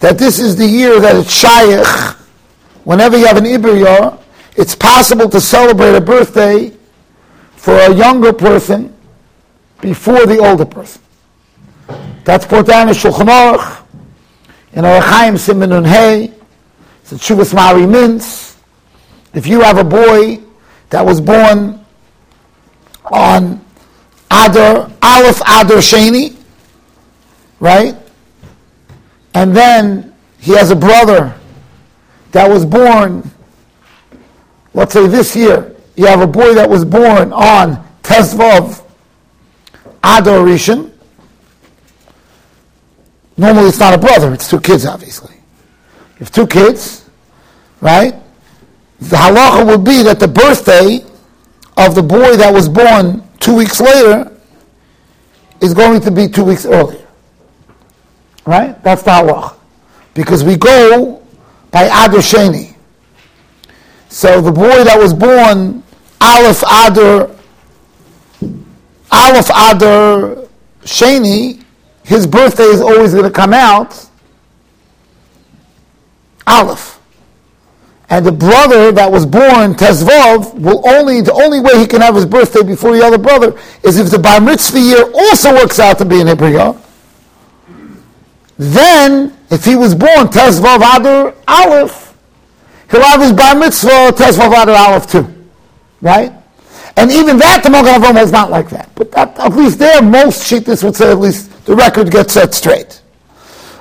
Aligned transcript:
that 0.00 0.18
this 0.18 0.38
is 0.38 0.56
the 0.56 0.66
year 0.66 1.00
that 1.00 1.16
it's 1.16 1.32
shaykh. 1.32 1.86
Whenever 2.84 3.16
you 3.16 3.24
have 3.24 3.38
an 3.38 3.44
Ibriyah, 3.44 4.20
it's 4.54 4.74
possible 4.74 5.26
to 5.30 5.40
celebrate 5.40 5.94
a 5.94 6.02
birthday 6.02 6.70
for 7.52 7.72
a 7.72 7.94
younger 7.94 8.34
person 8.34 8.94
before 9.80 10.26
the 10.26 10.36
older 10.36 10.66
person. 10.66 11.00
That's 12.24 12.44
put 12.44 12.66
down 12.66 12.88
in 12.88 12.94
Shulchan 12.94 13.26
Aruch, 13.26 13.84
in 14.74 14.84
Arachaim 14.84 15.38
Simon 15.38 15.72
and 15.72 15.86
Hay, 15.86 16.30
it's 17.00 17.12
a 17.12 17.14
Chuvas 17.14 17.54
Mahari 17.54 17.86
Mintz. 17.86 18.58
If 19.32 19.46
you 19.46 19.62
have 19.62 19.78
a 19.78 19.84
boy 19.84 20.40
that 20.90 21.06
was 21.06 21.22
born 21.22 21.82
on 23.06 23.64
Adar, 24.30 24.90
Aleph 25.00 25.40
Adar 25.40 25.78
Sheni, 25.78 26.36
right? 27.60 27.96
And 29.36 29.54
then 29.54 30.14
he 30.38 30.52
has 30.52 30.70
a 30.70 30.74
brother 30.74 31.38
that 32.32 32.48
was 32.48 32.64
born, 32.64 33.30
let's 34.72 34.94
say 34.94 35.06
this 35.08 35.36
year, 35.36 35.76
you 35.94 36.06
have 36.06 36.22
a 36.22 36.26
boy 36.26 36.54
that 36.54 36.70
was 36.70 36.86
born 36.86 37.34
on 37.34 37.86
Tezvav 38.02 38.82
Adar 40.02 40.38
Rishon. 40.38 40.90
Normally 43.36 43.68
it's 43.68 43.78
not 43.78 43.92
a 43.92 43.98
brother, 43.98 44.32
it's 44.32 44.48
two 44.48 44.58
kids, 44.58 44.86
obviously. 44.86 45.34
You 45.34 46.20
have 46.20 46.32
two 46.32 46.46
kids, 46.46 47.06
right? 47.82 48.14
The 49.00 49.16
halacha 49.16 49.66
would 49.66 49.84
be 49.84 50.02
that 50.04 50.18
the 50.18 50.28
birthday 50.28 51.04
of 51.76 51.94
the 51.94 52.02
boy 52.02 52.36
that 52.38 52.54
was 52.54 52.70
born 52.70 53.22
two 53.38 53.54
weeks 53.54 53.82
later 53.82 54.32
is 55.60 55.74
going 55.74 56.00
to 56.00 56.10
be 56.10 56.26
two 56.26 56.44
weeks 56.44 56.64
earlier. 56.64 57.05
Right? 58.46 58.80
That's 58.82 59.02
the 59.02 59.10
halacha. 59.10 59.56
Because 60.14 60.44
we 60.44 60.56
go 60.56 61.22
by 61.70 61.84
Adar 61.84 62.20
Sheni. 62.20 62.74
So 64.08 64.40
the 64.40 64.52
boy 64.52 64.84
that 64.84 64.98
was 64.98 65.12
born 65.12 65.82
Aleph 66.20 66.62
Adar 66.62 67.30
Aleph 69.10 69.50
Adar 69.50 70.48
Sheni, 70.82 71.62
his 72.04 72.26
birthday 72.26 72.64
is 72.64 72.80
always 72.80 73.12
going 73.12 73.24
to 73.24 73.30
come 73.30 73.52
out 73.52 74.08
Aleph. 76.46 77.00
And 78.08 78.24
the 78.24 78.32
brother 78.32 78.92
that 78.92 79.10
was 79.10 79.26
born 79.26 79.74
Tezvav 79.74 80.54
will 80.54 80.88
only 80.88 81.20
the 81.20 81.32
only 81.32 81.58
way 81.58 81.78
he 81.78 81.86
can 81.86 82.00
have 82.00 82.14
his 82.14 82.24
birthday 82.24 82.62
before 82.62 82.96
the 82.96 83.04
other 83.04 83.18
brother 83.18 83.58
is 83.82 83.98
if 83.98 84.10
the 84.10 84.18
bar 84.18 84.40
mitzvah 84.40 84.78
year 84.78 85.10
also 85.12 85.52
works 85.52 85.80
out 85.80 85.98
to 85.98 86.04
be 86.04 86.20
an 86.20 86.28
Ibriyah. 86.28 86.85
Then, 88.58 89.36
if 89.50 89.64
he 89.64 89.76
was 89.76 89.94
born 89.94 90.28
Tezvav 90.28 90.76
Adar 90.98 91.34
Aleph, 91.46 92.16
he'll 92.90 93.02
have 93.02 93.20
his 93.20 93.32
bar 93.32 93.54
mitzvah 93.54 94.12
Tezvav 94.12 94.62
Adar 94.62 94.76
Aleph 94.76 95.10
too, 95.10 95.26
right? 96.00 96.32
And 96.96 97.12
even 97.12 97.36
that 97.38 97.62
the 97.62 97.68
Magen 97.68 98.16
is 98.16 98.32
not 98.32 98.50
like 98.50 98.70
that. 98.70 98.90
But 98.94 99.12
that, 99.12 99.38
at 99.38 99.52
least 99.54 99.78
there, 99.78 100.00
most 100.00 100.50
shittas 100.50 100.82
would 100.82 100.96
say 100.96 101.10
at 101.10 101.18
least 101.18 101.66
the 101.66 101.76
record 101.76 102.10
gets 102.10 102.32
set 102.32 102.54
straight. 102.54 103.02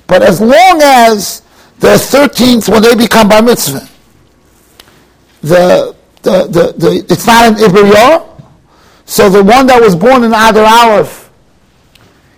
But 0.07 0.21
as 0.21 0.41
long 0.41 0.81
as 0.81 1.41
the 1.79 1.95
13th, 1.95 2.69
when 2.69 2.81
they 2.81 2.95
become 2.95 3.29
bar 3.29 3.41
mitzvah, 3.41 3.87
the, 5.41 5.95
the, 6.23 6.43
the, 6.47 6.73
the 6.77 7.05
it's 7.09 7.25
not 7.25 7.47
an 7.47 7.55
Ibriyah, 7.55 8.43
so 9.05 9.29
the 9.29 9.43
one 9.43 9.67
that 9.67 9.81
was 9.81 9.95
born 9.95 10.23
in 10.23 10.31
Adar 10.31 10.65
Aleph, 10.65 11.24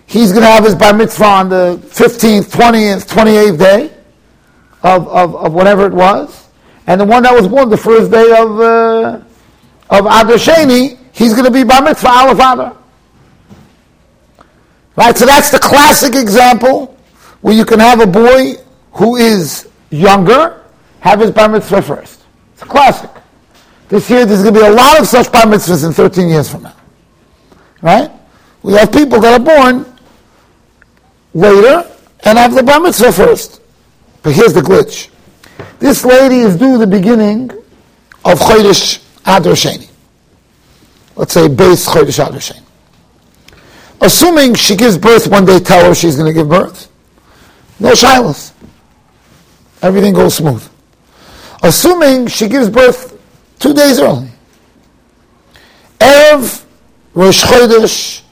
he's 0.08 0.32
going 0.32 0.42
to 0.42 0.48
have 0.48 0.64
his 0.64 0.74
bar 0.74 0.94
mitzvah 0.94 1.24
on 1.24 1.48
the 1.48 1.80
15th, 1.90 2.50
20th, 2.50 3.06
28th 3.06 3.58
day 3.58 3.94
of, 4.82 5.06
of, 5.08 5.36
of 5.36 5.52
whatever 5.52 5.86
it 5.86 5.92
was. 5.92 6.48
And 6.86 7.00
the 7.00 7.04
one 7.04 7.22
that 7.22 7.34
was 7.34 7.46
born 7.46 7.68
the 7.68 7.76
first 7.76 8.10
day 8.10 8.32
of, 8.32 8.60
uh, 8.60 9.20
of 9.90 10.06
Adar 10.06 10.38
Sheni, 10.38 10.98
he's 11.12 11.32
going 11.32 11.44
to 11.44 11.50
be 11.50 11.62
bar 11.62 11.82
mitzvah 11.82 12.08
Aleph 12.08 12.38
Adar. 12.38 12.76
Right, 14.96 15.16
so 15.16 15.26
that's 15.26 15.50
the 15.50 15.58
classic 15.58 16.14
example 16.16 16.98
where 17.42 17.54
you 17.54 17.64
can 17.64 17.78
have 17.78 18.00
a 18.00 18.06
boy 18.06 18.54
who 18.92 19.16
is 19.16 19.68
younger 19.90 20.64
have 21.00 21.20
his 21.20 21.30
bar 21.30 21.48
mitzvah 21.48 21.82
first. 21.82 22.24
It's 22.54 22.62
a 22.62 22.66
classic. 22.66 23.10
This 23.88 24.10
year 24.10 24.26
there's 24.26 24.42
going 24.42 24.54
to 24.54 24.60
be 24.60 24.66
a 24.66 24.70
lot 24.70 24.98
of 24.98 25.06
such 25.06 25.30
bar 25.30 25.44
mitzvahs 25.44 25.86
in 25.86 25.92
13 25.92 26.28
years 26.28 26.50
from 26.50 26.64
now. 26.64 26.76
Right? 27.80 28.10
We 28.62 28.72
have 28.72 28.90
people 28.90 29.20
that 29.20 29.40
are 29.40 29.44
born 29.44 29.97
later 31.38 31.90
and 32.24 32.38
have 32.38 32.54
the 32.54 32.62
bar 32.62 32.80
mitzvah 32.80 33.12
first. 33.12 33.60
But 34.22 34.34
here's 34.34 34.52
the 34.52 34.60
glitch. 34.60 35.08
This 35.78 36.04
lady 36.04 36.40
is 36.40 36.56
due 36.56 36.78
the 36.78 36.86
beginning 36.86 37.50
of 38.24 38.38
Chodesh 38.38 39.02
Adar 39.22 39.54
Sheni. 39.54 39.88
Let's 41.16 41.32
say 41.32 41.48
base 41.48 41.88
Chodesh 41.88 42.26
Adar 42.26 42.40
Sheni. 42.40 42.62
Assuming 44.00 44.54
she 44.54 44.76
gives 44.76 44.96
birth 44.96 45.26
when 45.28 45.44
they 45.44 45.58
tell 45.58 45.84
her 45.86 45.94
she's 45.94 46.16
going 46.16 46.32
to 46.32 46.32
give 46.32 46.48
birth, 46.48 46.88
no 47.80 47.92
shilas. 47.92 48.52
Everything 49.82 50.14
goes 50.14 50.36
smooth 50.36 50.68
assuming 51.62 52.26
she 52.26 52.48
gives 52.48 52.70
birth 52.70 53.18
two 53.58 53.74
days 53.74 53.98
early. 54.00 54.28
Erev 55.98 56.64
Rosh 57.14 57.44
Chodesh 57.44 58.22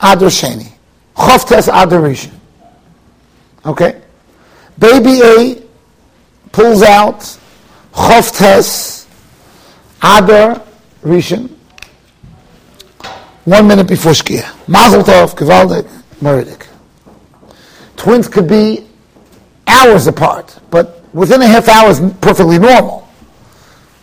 Adar 0.00 0.28
Sheni. 0.28 0.72
Chavtes 1.14 1.68
Adar 1.68 2.00
Rishon. 2.00 2.32
Okay? 3.64 4.00
Baby 4.78 5.20
A 5.22 5.62
pulls 6.50 6.82
out 6.82 7.20
Chavtes 7.92 9.06
Adar 10.02 10.62
Rishon 11.02 11.50
one 13.44 13.66
minute 13.66 13.88
before 13.88 14.12
Shkia. 14.12 14.48
Mazel 14.68 15.02
Tov, 15.02 15.34
Gevaldik, 15.36 15.88
Meridik. 16.20 16.66
Twins 17.96 18.28
could 18.28 18.48
be 18.48 18.86
hours 19.66 20.06
apart, 20.06 20.58
but 20.70 21.04
within 21.12 21.42
a 21.42 21.46
half 21.46 21.68
hour 21.68 21.90
is 21.90 22.00
perfectly 22.20 22.58
normal 22.58 23.08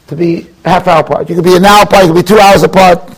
to 0.07 0.15
be 0.15 0.47
half 0.65 0.87
hour 0.87 1.01
apart. 1.01 1.29
You 1.29 1.35
could 1.35 1.43
be 1.43 1.55
an 1.55 1.65
hour 1.65 1.83
apart, 1.83 2.05
you 2.05 2.13
could 2.13 2.25
be 2.25 2.27
two 2.27 2.39
hours 2.39 2.63
apart. 2.63 3.15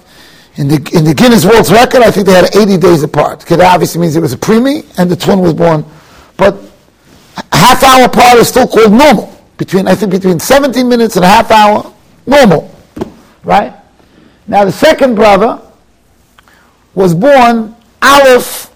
In 0.55 0.67
the, 0.67 0.91
in 0.93 1.05
the 1.05 1.13
Guinness 1.13 1.45
World 1.45 1.69
Record, 1.69 2.01
I 2.01 2.11
think 2.11 2.27
they 2.27 2.33
had 2.33 2.53
80 2.53 2.77
days 2.77 3.03
apart. 3.03 3.39
That 3.41 3.61
obviously 3.61 4.01
means 4.01 4.17
it 4.17 4.21
was 4.21 4.33
a 4.33 4.37
preemie 4.37 4.85
and 4.99 5.09
the 5.09 5.15
twin 5.15 5.39
was 5.39 5.53
born. 5.53 5.85
But 6.41 6.59
half 7.53 7.83
hour 7.83 8.05
apart 8.05 8.39
is 8.39 8.47
still 8.47 8.67
called 8.67 8.91
normal. 8.91 9.31
Between, 9.57 9.87
I 9.87 9.93
think 9.93 10.11
between 10.11 10.39
17 10.39 10.89
minutes 10.89 11.15
and 11.15 11.23
a 11.23 11.27
half 11.27 11.51
hour, 11.51 11.93
normal. 12.25 12.73
Right? 13.43 13.75
Now 14.47 14.65
the 14.65 14.71
second 14.71 15.13
brother 15.13 15.61
was 16.95 17.13
born 17.13 17.75
Aleph 18.01 18.73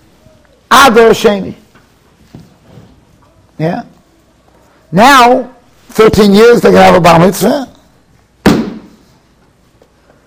Adar 0.70 1.10
Sheni. 1.10 1.56
Yeah? 3.58 3.82
Now, 4.92 5.56
13 5.88 6.36
years, 6.36 6.62
they 6.62 6.70
can 6.70 6.78
have 6.78 6.94
a 6.94 7.02
bar 7.02 7.18
mitzvah. 7.18 7.66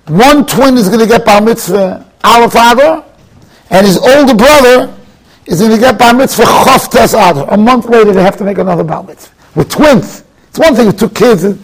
One 0.08 0.44
twin 0.44 0.76
is 0.76 0.88
going 0.88 1.00
to 1.00 1.06
get 1.06 1.24
bar 1.24 1.40
mitzvah, 1.40 2.04
our 2.24 2.50
father, 2.50 3.04
and 3.70 3.86
his 3.86 3.96
older 3.96 4.34
brother 4.34 4.97
is 5.48 5.60
going 5.60 5.72
to 5.72 5.78
get 5.78 5.98
bar 5.98 6.12
mitzvah 6.12 6.42
choftes 6.42 7.14
adar. 7.14 7.52
A 7.52 7.56
month 7.56 7.86
later, 7.86 8.12
they 8.12 8.22
have 8.22 8.36
to 8.36 8.44
make 8.44 8.58
another 8.58 8.84
bar 8.84 9.02
mitzvah. 9.02 9.34
With 9.54 9.70
twins. 9.70 10.22
It's 10.50 10.58
one 10.58 10.74
thing 10.74 10.86
with 10.86 10.98
two 10.98 11.08
kids, 11.08 11.44
and, 11.44 11.58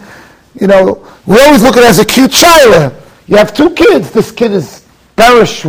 you 0.59 0.67
know, 0.67 1.07
we 1.27 1.39
always 1.39 1.61
look 1.61 1.77
at 1.77 1.83
it 1.83 1.89
as 1.89 1.99
a 1.99 2.05
cute 2.05 2.31
child. 2.31 2.93
You 3.27 3.37
have 3.37 3.53
two 3.53 3.69
kids. 3.71 4.11
This 4.11 4.31
kid 4.31 4.51
is 4.51 4.85
Barish, 5.15 5.65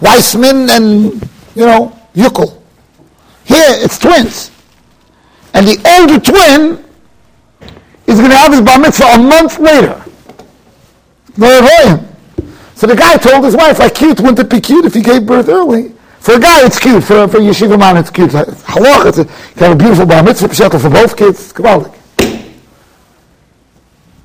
Weissman, 0.00 0.70
and, 0.70 1.12
you 1.54 1.66
know, 1.66 1.96
Yukel. 2.14 2.60
Here, 3.44 3.74
it's 3.84 3.98
twins. 3.98 4.50
And 5.52 5.66
the 5.66 5.76
older 5.98 6.18
twin 6.18 6.84
is 8.06 8.18
going 8.18 8.30
to 8.30 8.36
have 8.36 8.52
his 8.52 8.62
bar 8.62 8.78
mitzvah 8.78 9.04
a 9.04 9.18
month 9.18 9.58
later. 9.58 10.02
So 12.74 12.86
the 12.86 12.96
guy 12.96 13.16
told 13.18 13.44
his 13.44 13.54
wife, 13.54 13.78
like, 13.78 13.94
cute, 13.94 14.18
wouldn't 14.20 14.38
it 14.38 14.48
be 14.48 14.60
cute 14.60 14.86
if 14.86 14.94
he 14.94 15.02
gave 15.02 15.26
birth 15.26 15.48
early? 15.48 15.92
For 16.20 16.34
a 16.34 16.38
guy, 16.38 16.64
it's 16.66 16.78
cute. 16.78 17.02
For, 17.02 17.26
for 17.28 17.38
a 17.38 17.40
yeshiva 17.40 17.78
man, 17.78 17.96
it's 17.96 18.10
cute. 18.10 18.30
Halach, 18.30 19.06
it's 19.06 19.18
a, 19.18 19.24
you 19.24 19.66
have 19.66 19.72
a 19.72 19.76
beautiful 19.76 20.06
bar 20.06 20.22
mitzvah 20.22 20.48
pshakel 20.48 20.80
for 20.80 20.90
both 20.90 21.16
kids. 21.16 21.52
Kabbalah. 21.52 21.92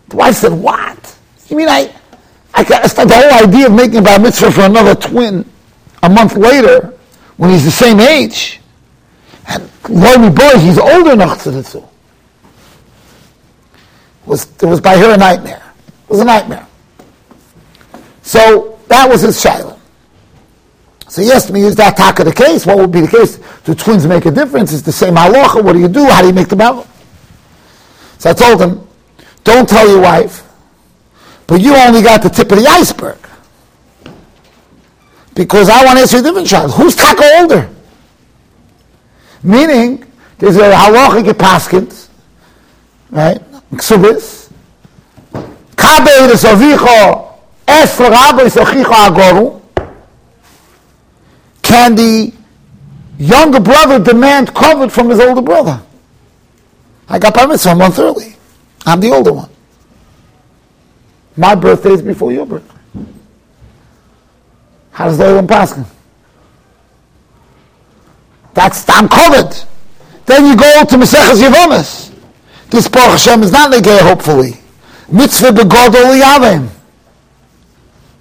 The 0.08 0.16
wife 0.16 0.36
said, 0.36 0.54
what? 0.54 1.18
You 1.48 1.58
mean 1.58 1.70
I, 1.70 1.94
I 2.54 2.64
start 2.88 3.08
the 3.08 3.16
whole 3.16 3.48
idea 3.48 3.68
of 3.68 3.74
making 3.74 3.98
a 3.98 4.02
bar 4.02 4.20
mitzvah 4.20 4.52
for 4.52 4.62
another 4.62 4.96
twin 4.96 5.50
a 6.04 6.10
month 6.10 6.36
later, 6.36 6.94
when 7.38 7.50
he's 7.50 7.66
the 7.66 7.72
same 7.72 8.00
age, 8.00 8.62
and 9.48 9.70
lo 9.90 10.30
boy, 10.30 10.60
he's 10.60 10.78
older 10.78 11.14
enough 11.14 11.44
to 11.44 11.52
do 11.52 11.84
was 14.26 14.52
it 14.62 14.66
was 14.66 14.82
by 14.82 14.98
her 14.98 15.14
a 15.14 15.18
nightmare. 15.18 15.62
It 16.04 16.10
was 16.10 16.20
a 16.20 16.26
nightmare. 16.26 16.66
So 18.24 18.80
that 18.88 19.08
was 19.10 19.22
his 19.22 19.42
shaila. 19.42 19.75
So 21.16 21.22
he 21.22 21.32
asked 21.32 21.50
me, 21.50 21.62
is 21.62 21.78
that 21.78 21.96
taka 21.96 22.26
the 22.26 22.34
case? 22.34 22.66
What 22.66 22.76
would 22.76 22.92
be 22.92 23.00
the 23.00 23.08
case? 23.08 23.40
Do 23.64 23.74
twins 23.74 24.06
make 24.06 24.26
a 24.26 24.32
difference? 24.32 24.74
It's 24.74 24.82
the 24.82 24.92
same 24.92 25.14
halacha. 25.14 25.64
What 25.64 25.72
do 25.72 25.80
you 25.80 25.88
do? 25.88 26.04
How 26.04 26.20
do 26.20 26.28
you 26.28 26.34
make 26.34 26.50
the 26.50 26.58
battle? 26.58 26.86
So 28.18 28.32
I 28.32 28.34
told 28.34 28.60
him, 28.60 28.86
don't 29.46 29.70
tell 29.70 29.88
your 29.88 30.02
wife, 30.02 30.44
but 31.48 31.62
you 31.62 31.74
only 31.74 32.02
got 32.02 32.22
the 32.22 32.28
tip 32.28 32.52
of 32.52 32.58
the 32.58 32.68
iceberg. 32.68 33.18
Because 35.34 35.70
I 35.70 35.86
want 35.86 36.00
to 36.00 36.02
answer 36.02 36.18
a 36.18 36.22
different 36.22 36.50
child. 36.50 36.74
Who's 36.74 36.98
taka 36.98 37.24
older? 37.40 37.70
Meaning, 39.42 40.04
there's 40.38 40.58
a 40.58 40.70
halachic 40.70 41.32
paskins, 41.36 42.10
right? 43.10 43.40
Ksubis. 43.72 44.52
Kabe 45.78 46.30
is 46.30 46.44
avicho, 46.44 47.38
es 47.66 47.98
rabbi 48.02 48.42
is 48.42 48.56
agoru 48.56 49.62
can 51.76 51.94
the 51.94 52.32
younger 53.18 53.60
brother 53.60 54.00
demand 54.00 54.54
covered 54.56 54.94
from 54.94 55.10
his 55.10 55.20
older 55.20 55.42
brother? 55.42 55.82
I 57.10 57.20
got 57.20 57.50
mitzvah 57.50 57.72
a 57.72 57.76
month 57.76 58.00
early. 58.00 58.38
I'm 58.86 59.02
the 59.02 59.12
older 59.12 59.34
one. 59.34 59.50
My 61.36 61.54
birthday 61.54 61.92
is 61.92 62.02
before 62.02 62.32
your 62.32 62.46
birthday. 62.46 62.80
How 64.92 65.06
does 65.06 65.18
the 65.18 65.36
one 65.36 65.48
pass? 65.48 65.78
That's 68.54 68.90
I'm 68.90 69.10
covered. 69.10 69.54
Then 70.26 70.46
you 70.46 70.56
go 70.56 70.86
to 70.86 70.96
Maseches 70.96 71.44
Yevonis. 71.44 72.14
This 72.70 72.88
Baruch 72.88 73.20
Hashem 73.20 73.44
is 73.44 73.52
not 73.52 73.74
negay, 73.74 74.00
hopefully. 74.00 74.54
Mitzvah 75.12 75.50
begodol 75.50 76.18
yavim. 76.22 76.70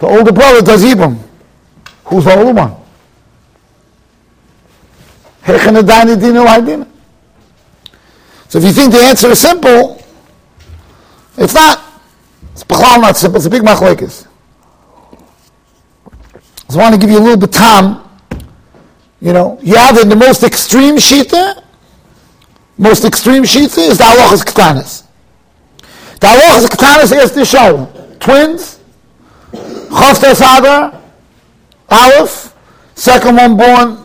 The 0.01 0.07
older 0.07 0.33
brother 0.33 0.61
does 0.61 0.83
Ibram. 0.83 1.17
Who's 2.07 2.25
the 2.25 2.37
older 2.37 2.53
one? 2.53 2.84
So 5.47 5.53
if 8.59 8.65
you 8.65 8.73
think 8.73 8.93
the 8.93 9.01
answer 9.01 9.29
is 9.29 9.39
simple, 9.39 10.03
it's 11.37 11.53
not. 11.53 11.85
It's 12.53 12.67
not 12.71 13.17
simple. 13.17 13.37
It's 13.37 13.45
a 13.47 13.51
big 13.51 13.63
machlekes. 13.63 14.27
I 16.71 16.77
want 16.77 16.95
to 16.95 17.01
give 17.01 17.11
you 17.11 17.19
a 17.19 17.21
little 17.21 17.37
bit 17.37 17.53
time. 17.53 18.03
You 19.21 19.35
know, 19.35 19.59
you 19.63 19.77
have 19.77 19.99
in 19.99 20.09
the 20.09 20.17
most 20.17 20.45
extreme 20.45 20.97
shita, 20.97 21.63
most 22.79 23.05
extreme 23.05 23.43
shita 23.43 23.91
is 23.91 23.99
the 23.99 24.05
halachas 24.05 24.45
ketanis. 24.45 25.03
The 26.21 26.27
halachas 26.27 26.67
ketanis 26.69 27.23
is 27.23 27.33
the 27.33 27.45
show. 27.45 27.87
Twins, 28.19 28.81
choftes 29.53 30.41
adar, 30.41 31.03
aleph, 31.91 32.55
second 32.95 33.37
one 33.37 33.57
born 33.59 34.04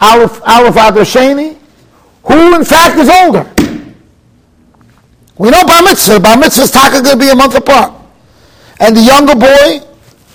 Aleph, 0.00 0.40
Aleph 0.46 0.74
Sheni, 1.08 1.56
who 2.24 2.54
in 2.54 2.64
fact 2.64 2.98
is 2.98 3.08
older. 3.08 3.50
We 5.36 5.50
know 5.50 5.64
Bar 5.64 5.82
Mitzvah. 5.82 6.20
Bar 6.20 6.36
Mitzvah 6.38 6.62
is 6.62 6.70
going 6.70 7.04
to 7.04 7.16
be 7.16 7.30
a 7.30 7.34
month 7.34 7.54
apart. 7.56 7.92
And 8.80 8.96
the 8.96 9.00
younger 9.00 9.34
boy, 9.34 9.80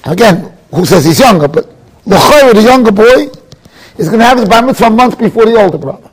again, 0.03 0.57
who 0.73 0.85
says 0.85 1.05
he's 1.05 1.19
younger, 1.19 1.47
but 1.47 1.65
the 2.05 2.51
the 2.53 2.61
younger 2.61 2.91
boy, 2.91 3.29
is 3.97 4.07
going 4.07 4.19
to 4.19 4.25
have 4.25 4.37
his 4.37 4.49
Bar 4.49 4.61
Mitzvah 4.61 4.87
a 4.87 4.89
month 4.89 5.17
before 5.17 5.45
the 5.45 5.55
older 5.55 5.77
brother. 5.77 6.09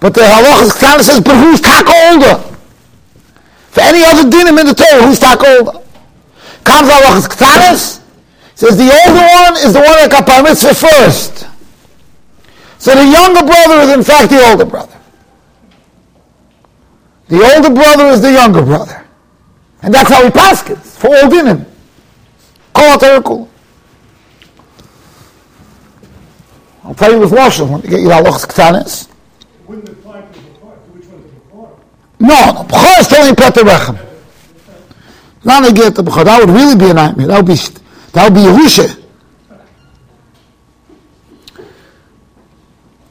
But 0.00 0.14
the 0.14 0.20
Halachas 0.20 0.78
kind 0.78 1.00
of 1.00 1.06
says, 1.06 1.20
but 1.20 1.36
who's 1.36 1.60
taka 1.60 1.92
older? 2.10 2.36
For 3.70 3.80
any 3.80 4.04
other 4.04 4.28
dinim 4.28 4.60
in 4.60 4.66
the 4.66 4.74
Torah, 4.74 5.06
who's 5.06 5.18
taka 5.18 5.46
older? 5.58 5.80
Comes 6.64 6.88
Halachas 6.88 7.28
Ktanis, 7.28 8.02
says 8.54 8.76
the 8.76 8.84
older 8.84 9.20
one 9.20 9.56
is 9.64 9.72
the 9.72 9.80
one 9.80 9.96
that 9.96 10.10
got 10.10 10.26
Bar 10.26 10.42
Mitzvah 10.42 10.74
first. 10.74 11.46
So 12.78 12.94
the 12.94 13.04
younger 13.04 13.44
brother 13.44 13.80
is 13.80 13.90
in 13.90 14.02
fact 14.02 14.30
the 14.30 14.44
older 14.50 14.64
brother. 14.64 14.98
The 17.28 17.42
older 17.54 17.70
brother 17.74 18.06
is 18.06 18.22
the 18.22 18.32
younger 18.32 18.62
brother. 18.62 19.04
And 19.82 19.92
that's 19.92 20.10
how 20.10 20.22
he 20.22 20.30
paskins 20.30 20.98
for 20.98 21.08
all 21.08 21.30
dinim. 21.30 21.64
Call 22.74 22.98
it 22.98 23.48
I'll 26.84 26.94
tell 26.94 27.12
you 27.12 27.18
with 27.18 27.32
Lashon 27.32 27.68
when 27.70 27.82
you 27.82 27.88
get 27.88 28.00
your 28.00 28.12
halachas 28.12 28.46
ktanis. 28.46 29.08
Wouldn't 29.66 29.88
apply 29.88 30.20
to 30.20 30.26
Which 30.26 31.06
one 31.06 31.20
is? 31.20 31.70
No, 32.20 32.52
no. 32.52 32.62
Bechor 32.62 33.00
is 33.00 33.08
telling 33.08 33.34
Peter. 33.34 33.64
Not 35.44 35.66
to 35.66 35.74
get 35.74 35.96
the 35.96 36.02
Bechor. 36.02 36.24
That 36.24 36.40
would 36.40 36.50
really 36.50 36.76
be 36.76 36.90
a 36.90 36.94
nightmare. 36.94 37.26
That 37.26 37.38
would 37.38 37.46
be, 37.46 37.56
that 38.12 38.24
would 38.24 38.34
be 38.34 38.40
Yerusha. 38.40 38.95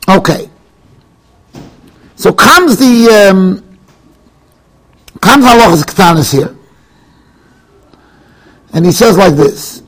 Okay. 0.08 0.50
So 2.16 2.32
comes 2.32 2.78
the 2.78 3.30
um, 3.30 3.80
comes 5.20 5.46
halachas 5.46 5.84
ketanis 5.84 6.32
here, 6.32 6.56
and 8.74 8.86
he 8.86 8.92
says 8.92 9.18
like 9.18 9.36
this. 9.36 9.84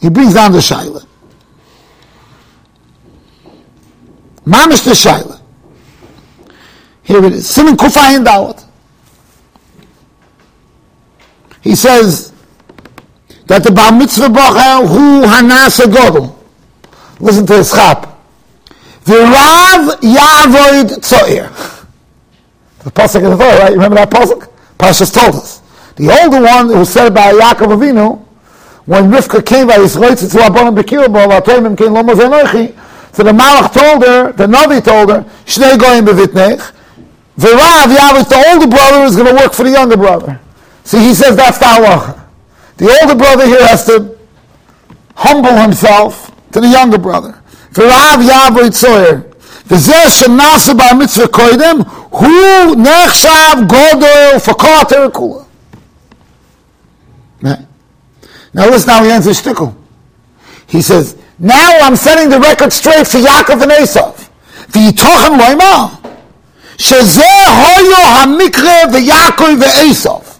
He 0.00 0.10
brings 0.10 0.34
down 0.34 0.52
the 0.52 0.58
shaila. 0.58 1.06
Mamish 4.44 4.84
the 4.84 4.92
shaila. 4.92 5.40
Here 7.02 7.24
it 7.24 7.32
is. 7.32 7.48
Simon 7.48 7.76
kufayin 7.76 8.24
dawat. 8.24 8.64
He 11.62 11.74
says 11.74 12.32
that 13.46 13.62
the 13.62 13.70
bar 13.70 13.92
mitzvah 13.92 14.28
bracha 14.28 14.86
hu 14.86 15.22
hanas 15.26 15.80
godel. 15.86 16.36
Listen 17.20 17.46
to 17.46 17.54
the. 19.06 19.12
V'rav 19.12 20.00
yavoid 20.00 21.00
tzoir. 21.00 21.84
The 22.84 22.90
pasuk 22.90 23.24
in 23.24 23.30
the 23.30 23.36
Torah, 23.36 23.58
right? 23.58 23.70
You 23.70 23.76
remember 23.76 23.96
that 23.96 24.10
pasuk? 24.10 24.48
Pashas 24.78 25.12
told 25.12 25.36
us. 25.36 25.62
The 25.96 26.10
older 26.22 26.42
one 26.42 26.68
who 26.68 26.84
said 26.84 27.14
by 27.14 27.32
Yaakov 27.32 27.78
Avinu, 27.78 28.22
when 28.84 29.10
Rivka 29.10 29.44
came 29.44 29.66
by 29.66 29.78
his 29.78 29.96
roitz 29.96 30.30
to 30.30 30.46
Abon 30.46 30.74
Bekirbo, 30.76 31.26
Vatoimim 31.26 31.76
came 31.76 31.88
Lomo 31.88 32.14
Zenoichi, 32.14 32.76
so 33.12 33.22
the 33.22 33.32
Malach 33.32 33.72
told 33.72 34.04
her, 34.04 34.32
the 34.32 34.46
Navi 34.46 34.84
told 34.84 35.10
her, 35.10 35.22
Shnei 35.46 35.78
goyim 35.78 36.04
bevitnech, 36.04 36.72
V'rav 37.38 37.96
yavoid, 37.96 38.28
the 38.28 38.44
older 38.52 38.66
brother 38.68 39.04
is 39.04 39.16
going 39.16 39.34
to 39.34 39.42
work 39.42 39.52
for 39.54 39.64
the 39.64 39.70
younger 39.70 39.96
brother. 39.96 40.38
See, 40.84 41.00
he 41.00 41.14
says 41.14 41.34
that's 41.34 41.58
the 41.58 41.64
halacha. 41.64 42.20
The 42.76 42.98
older 43.02 43.16
brother 43.16 43.46
here 43.46 43.66
has 43.66 43.86
to 43.86 44.16
humble 45.16 45.56
himself 45.56 46.30
to 46.52 46.60
the 46.60 46.68
younger 46.68 46.98
brother. 46.98 47.42
Rav 47.78 48.20
Yavri 48.20 48.70
Tzoyer. 48.70 49.22
V'zeh 49.68 50.06
shenase 50.10 50.76
bar 50.76 50.94
mitzvah 50.94 51.26
koidem, 51.26 51.84
hu 52.12 52.74
nechshav 52.76 53.66
godol 53.66 54.38
fakol 54.40 54.76
ha-terekula. 54.76 55.44
Now 58.52 58.70
listen 58.70 58.90
how 58.90 59.04
he 59.04 59.10
ends 59.10 59.26
his 59.26 59.42
shtickle. 59.42 59.74
He 60.66 60.80
says, 60.80 61.16
now 61.38 61.78
I'm 61.82 61.96
setting 61.96 62.30
the 62.30 62.40
record 62.40 62.72
straight 62.72 63.06
for 63.06 63.18
Yaakov 63.18 63.62
and 63.62 63.72
Esav. 63.72 64.28
V'yitochem 64.68 65.36
loyma, 65.36 65.90
shezeh 66.78 67.44
hoyo 67.60 68.00
ha-mikre 68.14 68.86
v'yakoy 68.92 69.56
v'esav. 69.60 70.38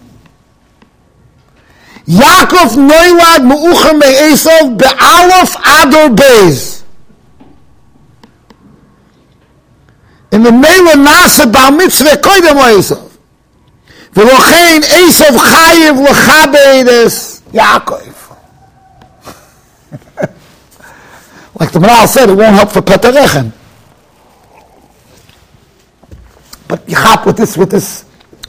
Yaakov 2.07 2.77
noilad 2.77 3.43
mu'ucham 3.43 3.99
me'esav 3.99 4.77
be'alof 4.77 5.55
ador 5.65 6.09
be'ez. 6.15 6.76
The 10.43 10.51
mele 10.51 10.95
nase 10.95 11.45
ba 11.51 11.71
mitzve 11.71 12.21
koidem 12.21 12.57
leisov. 12.57 13.11
V'lochein 14.13 14.81
Esav 14.81 15.37
chayiv 15.37 15.99
l'chabedes 15.99 17.41
Yaakov. 17.53 18.15
like 21.59 21.71
the 21.71 21.79
Maral 21.79 22.07
said, 22.07 22.29
it 22.29 22.35
won't 22.35 22.55
help 22.55 22.71
for 22.71 22.81
Petarechen. 22.81 23.51
But 26.67 26.89
you 26.89 26.95
chap 26.95 27.25
with 27.25 27.37
this, 27.37 27.55
with 27.55 27.71
this, 27.71 28.03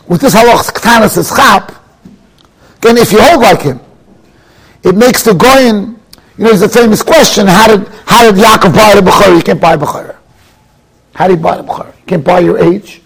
with 0.09 0.21
this 0.21 0.35
halach 0.35 0.73
ktanis 0.73 1.16
is 1.18 1.28
chap. 1.28 1.73
Again, 2.78 2.99
if 2.99 3.12
you 3.12 3.21
hold 3.21 3.42
like 3.42 3.62
him, 3.62 3.80
it 4.83 4.95
makes 4.95 5.23
the 5.23 5.33
goyin. 5.33 5.97
You 6.37 6.45
know, 6.45 6.50
there's 6.50 6.62
a 6.62 6.68
famous 6.68 7.02
question: 7.02 7.47
How 7.47 7.66
did 7.66 7.87
how 8.07 8.30
did 8.30 8.42
Yaakov 8.42 8.75
buy 8.75 8.95
the 8.95 9.00
bechor? 9.00 9.37
You 9.37 9.42
can't 9.42 9.61
buy 9.61 9.76
bechor. 9.76 10.17
How 11.18 11.26
do 11.26 11.34
you 11.34 11.40
buy 11.40 11.56
the 11.56 11.64
Bechor? 11.64 11.87
You 11.87 12.02
can't 12.06 12.25
buy 12.25 12.38
your 12.38 12.60
age. 12.60 13.02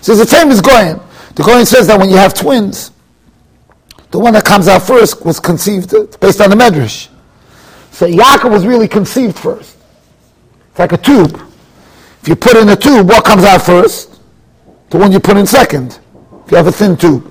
So 0.00 0.16
the 0.16 0.26
same 0.26 0.50
as 0.50 0.60
Goyen. 0.60 0.98
The 1.36 1.44
Goyen 1.44 1.64
says 1.64 1.86
that 1.86 1.96
when 1.96 2.10
you 2.10 2.16
have 2.16 2.34
twins, 2.34 2.90
the 4.10 4.18
one 4.18 4.32
that 4.32 4.44
comes 4.44 4.66
out 4.66 4.82
first 4.82 5.24
was 5.24 5.38
conceived 5.38 5.94
uh, 5.94 6.06
based 6.20 6.40
on 6.40 6.50
the 6.50 6.56
Medrash. 6.56 7.10
So 7.92 8.08
Yaakov 8.08 8.50
was 8.50 8.66
really 8.66 8.88
conceived 8.88 9.38
first. 9.38 9.76
It's 10.70 10.80
like 10.80 10.90
a 10.90 10.96
tube. 10.96 11.40
If 12.22 12.26
you 12.26 12.34
put 12.34 12.56
in 12.56 12.68
a 12.70 12.74
tube, 12.74 13.06
what 13.06 13.24
comes 13.24 13.44
out 13.44 13.62
first? 13.62 14.20
The 14.90 14.98
one 14.98 15.12
you 15.12 15.20
put 15.20 15.36
in 15.36 15.46
second. 15.46 16.00
If 16.46 16.50
you 16.50 16.56
have 16.56 16.66
a 16.66 16.72
thin 16.72 16.96
tube. 16.96 17.22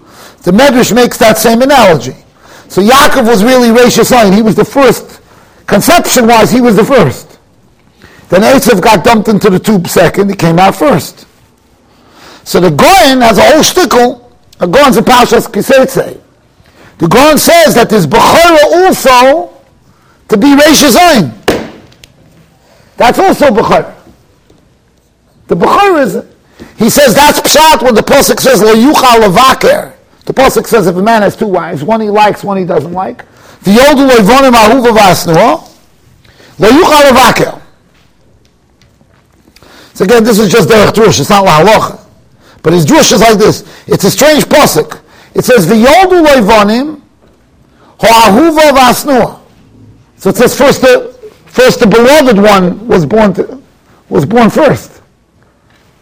The 0.44 0.52
Medrash 0.52 0.96
makes 0.96 1.18
that 1.18 1.38
same 1.38 1.62
analogy. 1.62 2.16
So 2.70 2.82
Yaakov 2.82 3.28
was 3.28 3.44
really 3.44 3.78
Rashis 3.78 4.34
He 4.34 4.42
was 4.42 4.56
the 4.56 4.64
first 4.64 5.20
conception-wise, 5.68 6.50
he 6.50 6.62
was 6.62 6.78
the 6.78 6.86
first. 6.86 7.33
Then 8.30 8.42
Esav 8.42 8.82
got 8.82 9.04
dumped 9.04 9.28
into 9.28 9.50
the 9.50 9.60
tube 9.60 9.88
second, 9.88 10.30
he 10.30 10.36
came 10.36 10.60
out 10.60 10.76
first. 10.76 11.28
So 12.44 12.60
the 12.60 12.70
Goyen 12.70 13.22
has 13.22 13.38
a 13.38 13.44
whole 13.44 13.62
shtickle, 13.62 14.32
a 14.60 14.68
Goyen's 14.68 14.98
a 14.98 15.02
Pashas 15.02 15.48
Kisetze. 15.48 16.20
The 16.98 17.08
Goyen 17.08 17.38
says 17.38 17.76
that 17.76 17.90
there's 17.90 18.06
Bechora 18.06 18.86
also 18.86 19.54
to 20.30 20.38
be 20.38 20.48
Reish 20.48 20.90
Zayin. 20.90 21.34
That's 22.98 23.20
also 23.20 23.48
Bechora. 23.48 23.96
The 25.48 25.56
Bechora 25.56 26.04
is, 26.04 26.14
he 26.78 26.90
says 26.90 27.16
that's 27.16 27.40
Pshat 27.42 27.82
when 27.84 27.96
the 27.96 28.02
Pasuk 28.02 28.40
says, 28.40 28.62
Lo 28.62 28.74
Yuchal 28.74 29.28
Levaker. 29.28 29.94
The 30.26 30.34
Pasuk 30.34 30.68
says 30.68 30.88
if 30.88 30.96
a 30.96 31.02
man 31.02 31.22
has 31.22 31.36
two 31.36 31.48
wives, 31.48 31.84
one 31.84 32.00
he 32.02 32.10
likes, 32.10 32.44
one 32.44 32.58
he 32.58 32.66
doesn't 32.66 32.94
like, 32.94 33.26
the 33.64 33.72
Yodu 33.72 34.08
Lo 34.08 34.16
Yivonim 34.18 34.54
Ahuva 34.54 34.98
Vasnuah, 34.98 35.70
Yuchal 36.58 37.12
Levaker. 37.12 37.63
So 39.94 40.06
again, 40.06 40.24
this 40.24 40.40
is 40.40 40.52
just 40.52 40.70
Derech 40.70 40.92
Drush, 40.92 41.20
it's 41.20 41.30
not 41.30 41.46
La 41.46 41.62
Halacha. 41.62 42.00
But 42.62 42.74
his 42.74 42.86
Drush 42.86 43.14
is 43.14 43.22
like 43.22 43.38
this. 43.38 43.64
It's 43.88 44.04
a 44.04 44.12
strange 44.12 44.46
Pasuk. 44.46 45.02
It 45.36 45.46
says, 45.46 45.68
the 45.68 45.76
Yodu 45.76 46.26
Leivonim, 46.26 47.02
Ho'ahuva 48.00 48.72
Vasnua. 48.72 49.40
So 50.18 50.30
it 50.30 50.38
says 50.38 50.58
first 50.58 50.82
the, 50.82 51.14
first 51.46 51.80
the 51.80 51.88
beloved 51.88 52.38
one 52.38 52.88
was 52.88 53.06
born, 53.06 53.34
to, 53.36 53.62
was 54.10 54.26
born 54.26 54.50
first. 54.50 55.02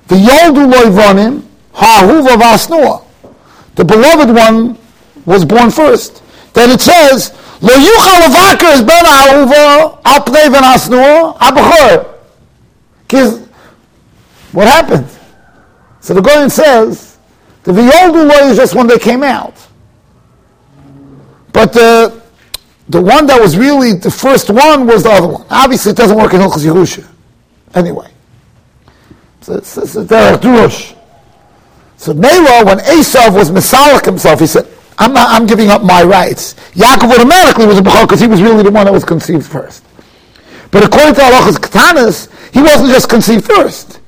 The 0.07 0.15
Yodu 0.15 0.71
Leivonim, 0.71 1.43
Ho'ahuva 1.73 2.37
Vasnua. 2.37 3.05
The 3.75 3.85
beloved 3.85 4.29
one 4.33 4.77
was 5.25 5.45
born 5.45 5.71
first. 5.71 6.23
Then 6.53 6.71
it 6.71 6.81
says, 6.81 7.33
Lo 7.61 7.73
yuchal 7.73 8.21
avakar 8.27 8.73
is 8.73 8.81
ben 8.81 9.05
ahuva 9.05 9.99
al 10.03 10.21
pnei 10.21 10.51
ben 10.51 10.63
asnua. 10.63 11.37
Because 13.07 13.47
what 14.51 14.67
happened? 14.67 15.07
So 15.99 16.13
the 16.13 16.21
Goyen 16.21 16.49
says, 16.49 17.17
the 17.63 17.71
V'yoldu 17.71 18.27
law 18.27 18.49
is 18.49 18.57
just 18.57 18.75
when 18.75 18.87
they 18.87 18.97
came 18.97 19.23
out. 19.23 19.55
But 21.53 21.73
the, 21.73 22.21
the 22.89 23.01
one 23.01 23.27
that 23.27 23.39
was 23.39 23.57
really 23.57 23.93
the 23.93 24.11
first 24.11 24.49
one 24.49 24.87
was 24.87 25.03
the 25.03 25.11
other 25.11 25.27
one. 25.27 25.45
Obviously, 25.49 25.91
it 25.91 25.97
doesn't 25.97 26.17
work 26.17 26.33
in 26.33 26.41
Hilchas 26.41 26.65
Yerusha. 26.65 27.07
Anyway. 27.75 28.09
So 29.41 29.55
it's, 29.55 29.77
it's 29.77 29.95
a 29.95 30.03
derech. 30.03 30.97
So 31.97 32.13
Nero, 32.13 32.65
when 32.65 32.79
Esav 32.79 33.35
was 33.35 33.51
Mesalik 33.51 34.05
himself, 34.05 34.39
he 34.39 34.47
said, 34.47 34.67
I'm, 34.97 35.13
not, 35.13 35.29
I'm 35.29 35.47
giving 35.47 35.69
up 35.69 35.83
my 35.83 36.03
rights. 36.03 36.55
Yaakov 36.73 37.13
automatically 37.13 37.65
was 37.67 37.77
a 37.77 37.81
Bechor 37.81 38.03
because 38.03 38.19
he 38.19 38.27
was 38.27 38.41
really 38.41 38.63
the 38.63 38.71
one 38.71 38.85
that 38.85 38.93
was 38.93 39.03
conceived 39.03 39.45
first. 39.45 39.85
But 40.71 40.83
according 40.83 41.15
to 41.15 41.21
Halachas 41.21 41.57
Katanas, 41.57 42.53
he 42.53 42.61
wasn't 42.61 42.89
just 42.89 43.09
conceived 43.09 43.45
first. 43.45 44.00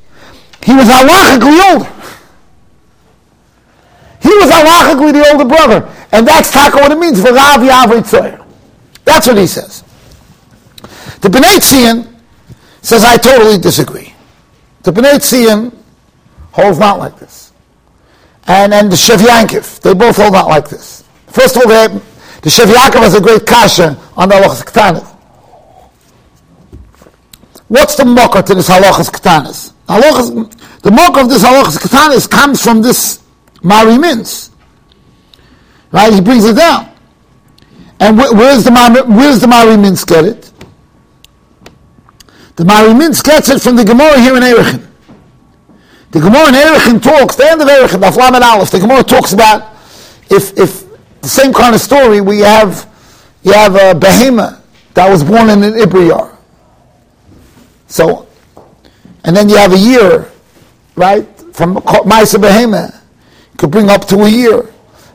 He 0.63 0.73
was 0.73 0.87
halachically 0.87 1.59
older. 1.71 1.89
He 4.21 4.29
was 4.29 4.49
halachically 4.49 5.13
the 5.13 5.29
older 5.31 5.45
brother. 5.45 5.89
And 6.11 6.27
that's 6.27 6.51
taka 6.51 6.77
what 6.77 6.91
it 6.91 6.97
means, 6.97 7.19
v'rav 7.19 7.67
yav 7.67 8.45
That's 9.03 9.27
what 9.27 9.37
he 9.37 9.47
says. 9.47 9.83
The 11.21 11.29
Tzion 11.29 12.13
says, 12.81 13.03
I 13.03 13.17
totally 13.17 13.57
disagree. 13.57 14.13
The 14.83 14.91
Tzion 14.91 15.75
holds 16.51 16.79
not 16.79 16.99
like 16.99 17.17
this. 17.19 17.51
And, 18.47 18.73
and 18.73 18.91
the 18.91 18.95
Shev 18.95 19.17
Yaakov, 19.17 19.81
they 19.81 19.93
both 19.93 20.17
hold 20.17 20.33
not 20.33 20.47
like 20.47 20.69
this. 20.69 21.03
First 21.27 21.55
of 21.55 21.63
all, 21.63 21.69
they, 21.69 21.87
the 22.41 22.49
Shev 22.49 22.65
Yaakov 22.65 23.01
has 23.01 23.15
a 23.15 23.21
great 23.21 23.45
kasha 23.45 23.97
on 24.15 24.29
the 24.29 24.35
halachas 24.35 24.63
ketanis. 24.63 25.09
What's 27.69 27.95
the 27.95 28.05
mocker 28.05 28.41
to 28.41 28.55
this 28.55 28.69
halachas 28.69 29.09
ketanis? 29.09 29.72
Halachas, 29.87 30.81
the 30.81 30.91
mocker 30.91 31.21
of 31.21 31.29
this 31.29 31.43
halachas 31.43 31.77
ketanis 31.77 32.29
comes 32.29 32.63
from 32.63 32.81
this 32.81 33.21
Mahari 33.61 33.97
Mintz. 33.97 34.49
Right? 35.91 36.13
He 36.13 36.21
brings 36.21 36.45
it 36.45 36.55
down. 36.55 36.89
And 37.99 38.19
wh- 38.19 38.33
where's 38.33 38.63
the 38.63 38.71
where's 39.07 39.39
the 39.39 39.47
Mahari 39.47 39.77
Mintz 39.77 40.05
get 40.05 40.25
it? 40.25 40.51
The 42.55 42.63
Mahari 42.63 42.93
Mintz 42.99 43.23
gets 43.23 43.49
it 43.49 43.61
from 43.61 43.75
the 43.75 43.83
Gemara 43.83 44.19
here 44.19 44.35
in 44.37 44.43
Erechin. 44.43 44.87
The 46.11 46.19
Gemara 46.19 46.49
in 46.49 46.53
Erechin 46.53 47.01
talks, 47.01 47.35
the 47.35 47.49
end 47.49 47.61
of 47.61 47.67
Erechin, 47.67 47.99
the 47.99 48.07
Aflam 48.07 48.35
and 48.35 48.43
Aleph, 48.43 48.69
the 48.69 48.79
Gemara 48.79 49.03
talks 49.03 49.33
about 49.33 49.73
if, 50.29 50.57
if 50.57 50.85
the 51.21 51.27
same 51.27 51.53
kind 51.53 51.73
of 51.73 51.81
story, 51.81 52.21
we 52.21 52.39
have, 52.39 52.87
you 53.41 53.53
have 53.53 53.75
a 53.75 53.97
behemoth 53.97 54.59
that 54.93 55.09
was 55.09 55.23
born 55.23 55.49
in 55.49 55.63
an 55.63 55.73
Ibriyar. 55.73 56.35
So, 57.87 58.27
and 59.23 59.35
then 59.35 59.49
you 59.49 59.55
have 59.55 59.73
a 59.73 59.77
year, 59.77 60.29
right, 60.95 61.27
from 61.53 61.75
Maisa 61.75 62.41
Behemoth 62.41 63.01
could 63.57 63.71
bring 63.71 63.89
up 63.89 64.05
to 64.07 64.17
a 64.23 64.29
year. 64.29 64.69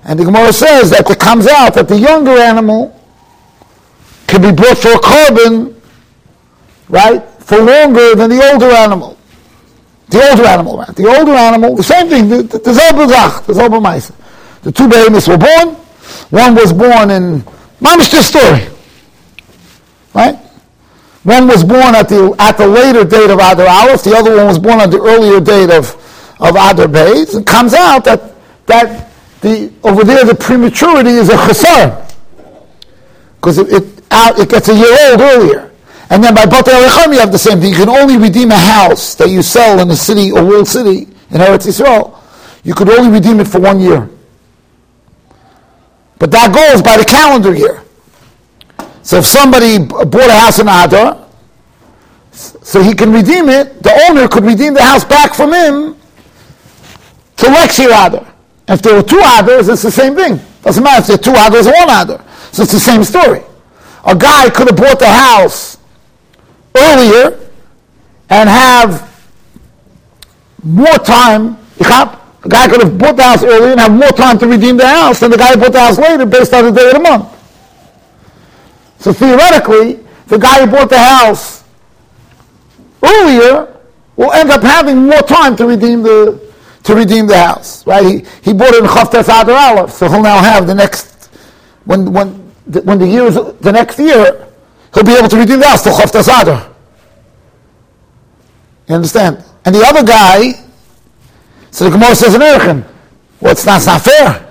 And 0.05 0.19
the 0.19 0.25
Gemara 0.25 0.53
says 0.53 0.91
that 0.91 1.11
it 1.11 1.19
comes 1.19 1.47
out 1.47 1.75
that 1.75 1.89
the 1.89 1.99
younger 1.99 2.39
animal 2.39 2.99
can 4.27 4.41
be 4.43 4.53
brought 4.53 4.79
for 4.79 4.93
a 4.93 5.01
korban, 5.01 5.75
right, 6.89 7.23
for 7.41 7.59
longer 7.59 8.15
than 8.15 8.31
the 8.31 8.41
older 8.53 8.71
animal. 8.71 9.19
The 10.09 10.31
older 10.31 10.47
animal, 10.47 10.79
right? 10.79 10.95
The 10.97 11.07
older 11.07 11.33
animal, 11.33 11.77
the 11.77 11.83
same 11.83 12.09
thing, 12.09 12.29
the, 12.29 12.43
the, 12.43 12.59
the 12.59 12.73
Zobazach, 12.73 13.45
the 13.45 14.15
The 14.63 14.73
two 14.73 14.89
behemoths 14.89 15.29
were 15.29 15.37
born. 15.37 15.75
One 16.31 16.55
was 16.55 16.73
born 16.73 17.11
in, 17.11 17.41
mamish 17.81 18.11
this 18.11 18.29
story, 18.29 18.69
right? 20.15 20.39
One 21.29 21.47
was 21.47 21.63
born 21.63 21.95
at 21.95 22.09
the, 22.09 22.35
at 22.39 22.57
the 22.57 22.67
later 22.67 23.05
date 23.05 23.29
of 23.29 23.39
Adar 23.39 23.69
Aleph, 23.69 24.03
the 24.03 24.17
other 24.17 24.35
one 24.35 24.47
was 24.47 24.59
born 24.59 24.81
at 24.81 24.91
the 24.91 24.99
earlier 24.99 25.41
date 25.41 25.69
of, 25.69 25.93
of 26.41 26.57
Adar 26.57 26.89
Beis. 26.89 27.39
It 27.39 27.47
comes 27.47 27.75
out 27.75 28.03
that 28.07 28.33
that 28.65 29.11
the 29.43 29.71
over 29.85 30.05
there 30.05 30.25
the 30.25 30.35
prematurity 30.35 31.11
is 31.11 31.29
a 31.29 31.37
chasar 31.37 32.11
because 33.37 33.59
it, 33.59 33.69
it, 33.71 34.03
it 34.11 34.49
gets 34.49 34.71
a 34.71 34.75
year 34.75 34.97
old 35.11 35.21
earlier. 35.21 35.71
And 36.09 36.25
then 36.25 36.35
by 36.35 36.47
Bata 36.47 36.71
Alechem 36.71 37.13
you 37.13 37.21
have 37.21 37.31
the 37.31 37.39
same 37.39 37.61
thing. 37.61 37.73
You 37.73 37.77
can 37.77 37.91
only 37.91 38.17
redeem 38.17 38.51
a 38.51 38.59
house 38.59 39.15
that 39.17 39.29
you 39.29 39.43
sell 39.43 39.79
in 39.81 39.91
a 39.91 39.97
city, 39.97 40.31
a 40.31 40.43
world 40.43 40.67
city 40.67 41.13
in 41.29 41.43
Eretz 41.45 41.67
Yisrael. 41.67 42.19
You 42.65 42.73
could 42.73 42.89
only 42.89 43.13
redeem 43.13 43.39
it 43.41 43.49
for 43.49 43.61
one 43.61 43.81
year. 43.81 44.09
But 46.19 46.31
that 46.31 46.55
goes 46.55 46.81
by 46.81 46.97
the 46.97 47.05
calendar 47.05 47.55
year. 47.55 47.83
So 49.09 49.17
if 49.17 49.25
somebody 49.25 49.79
bought 49.79 50.29
a 50.29 50.33
house 50.33 50.59
in 50.59 50.69
Adar, 50.69 51.27
so 52.31 52.83
he 52.83 52.93
can 52.93 53.11
redeem 53.11 53.49
it, 53.49 53.83
the 53.83 53.91
owner 54.07 54.29
could 54.29 54.45
redeem 54.45 54.75
the 54.75 54.83
house 54.83 55.03
back 55.03 55.33
from 55.33 55.55
him 55.55 55.97
to 57.39 57.47
Lexi 57.47 57.87
Adar. 57.87 58.31
If 58.69 58.83
there 58.83 58.95
were 58.95 59.03
two 59.03 59.17
Adars, 59.17 59.73
it's 59.73 59.81
the 59.81 59.91
same 59.91 60.15
thing. 60.15 60.39
Doesn't 60.61 60.85
matter 60.85 61.01
if 61.01 61.07
there 61.07 61.15
are 61.15 61.19
two 61.19 61.41
Adars 61.41 61.67
or 61.67 61.73
one 61.73 61.89
Adar. 61.89 62.23
So 62.53 62.65
it's 62.65 62.73
the 62.73 62.81
same 62.81 63.03
story. 63.03 63.41
A 64.05 64.15
guy 64.15 64.51
could 64.51 64.67
have 64.67 64.77
bought 64.77 64.99
the 64.99 65.09
house 65.09 65.79
earlier 66.77 67.49
and 68.29 68.47
have 68.47 69.09
more 70.63 70.99
time. 70.99 71.57
A 71.81 72.49
guy 72.51 72.69
could 72.69 72.83
have 72.83 72.99
bought 72.99 73.17
the 73.17 73.23
house 73.23 73.43
earlier 73.43 73.71
and 73.71 73.81
have 73.81 73.93
more 73.93 74.11
time 74.11 74.39
to 74.39 74.47
redeem 74.47 74.77
the 74.77 74.87
house 74.87 75.21
than 75.21 75.31
the 75.31 75.39
guy 75.39 75.55
who 75.55 75.61
bought 75.61 75.73
the 75.73 75.81
house 75.81 75.99
later 75.99 76.27
based 76.27 76.53
on 76.53 76.67
the 76.67 76.73
day 76.73 76.89
of 76.89 76.93
the 76.93 77.01
month. 77.01 77.38
So 78.99 79.13
theoretically, 79.13 80.01
the 80.27 80.39
guy 80.39 80.65
who 80.65 80.71
bought 80.71 80.91
the 80.91 80.99
house 80.99 81.65
earlier 83.03 83.81
will 84.17 84.33
end 84.33 84.51
up 84.51 84.63
having 84.63 85.07
more 85.07 85.23
time 85.23 85.57
to 85.57 85.67
redeem 85.67 86.03
the 86.03 86.49
to 86.89 86.95
redeem 86.95 87.27
the 87.27 87.37
house, 87.37 87.87
right? 87.87 88.03
He, 88.03 88.25
he 88.43 88.53
bought 88.55 88.73
it 88.73 88.83
in 88.83 88.89
Chavtes 88.89 89.25
Adar 89.25 89.51
Aleph, 89.51 89.91
so 89.91 90.09
he'll 90.09 90.23
now 90.23 90.39
have 90.39 90.67
the 90.67 90.75
next, 90.75 91.27
when, 91.85 92.11
when, 92.15 92.51
the, 92.67 92.81
when 92.81 92.99
the 92.99 93.07
year 93.07 93.25
is 93.25 93.35
the 93.35 93.73
next 93.73 93.99
year, 93.99 94.49
he'll 94.95 95.05
be 95.05 95.13
able 95.13 95.29
to 95.29 95.37
redeem 95.37 95.61
the 95.61 95.67
house 95.67 95.83
till 95.83 95.93
Chavtes 95.93 96.29
Adar. 96.41 96.75
You 98.89 98.95
understand? 98.95 99.45
And 99.67 99.75
the 99.75 99.85
other 99.85 100.03
guy, 100.03 100.53
so 101.71 101.85
the 101.85 101.91
Gemara 101.91 102.15
says 102.15 102.35
in 102.35 102.41
Erichin, 102.41 102.87
well, 103.41 103.53
it's 103.53 103.67
not, 103.67 103.77
it's 103.77 103.87
not 103.87 104.01
fair. 104.01 104.48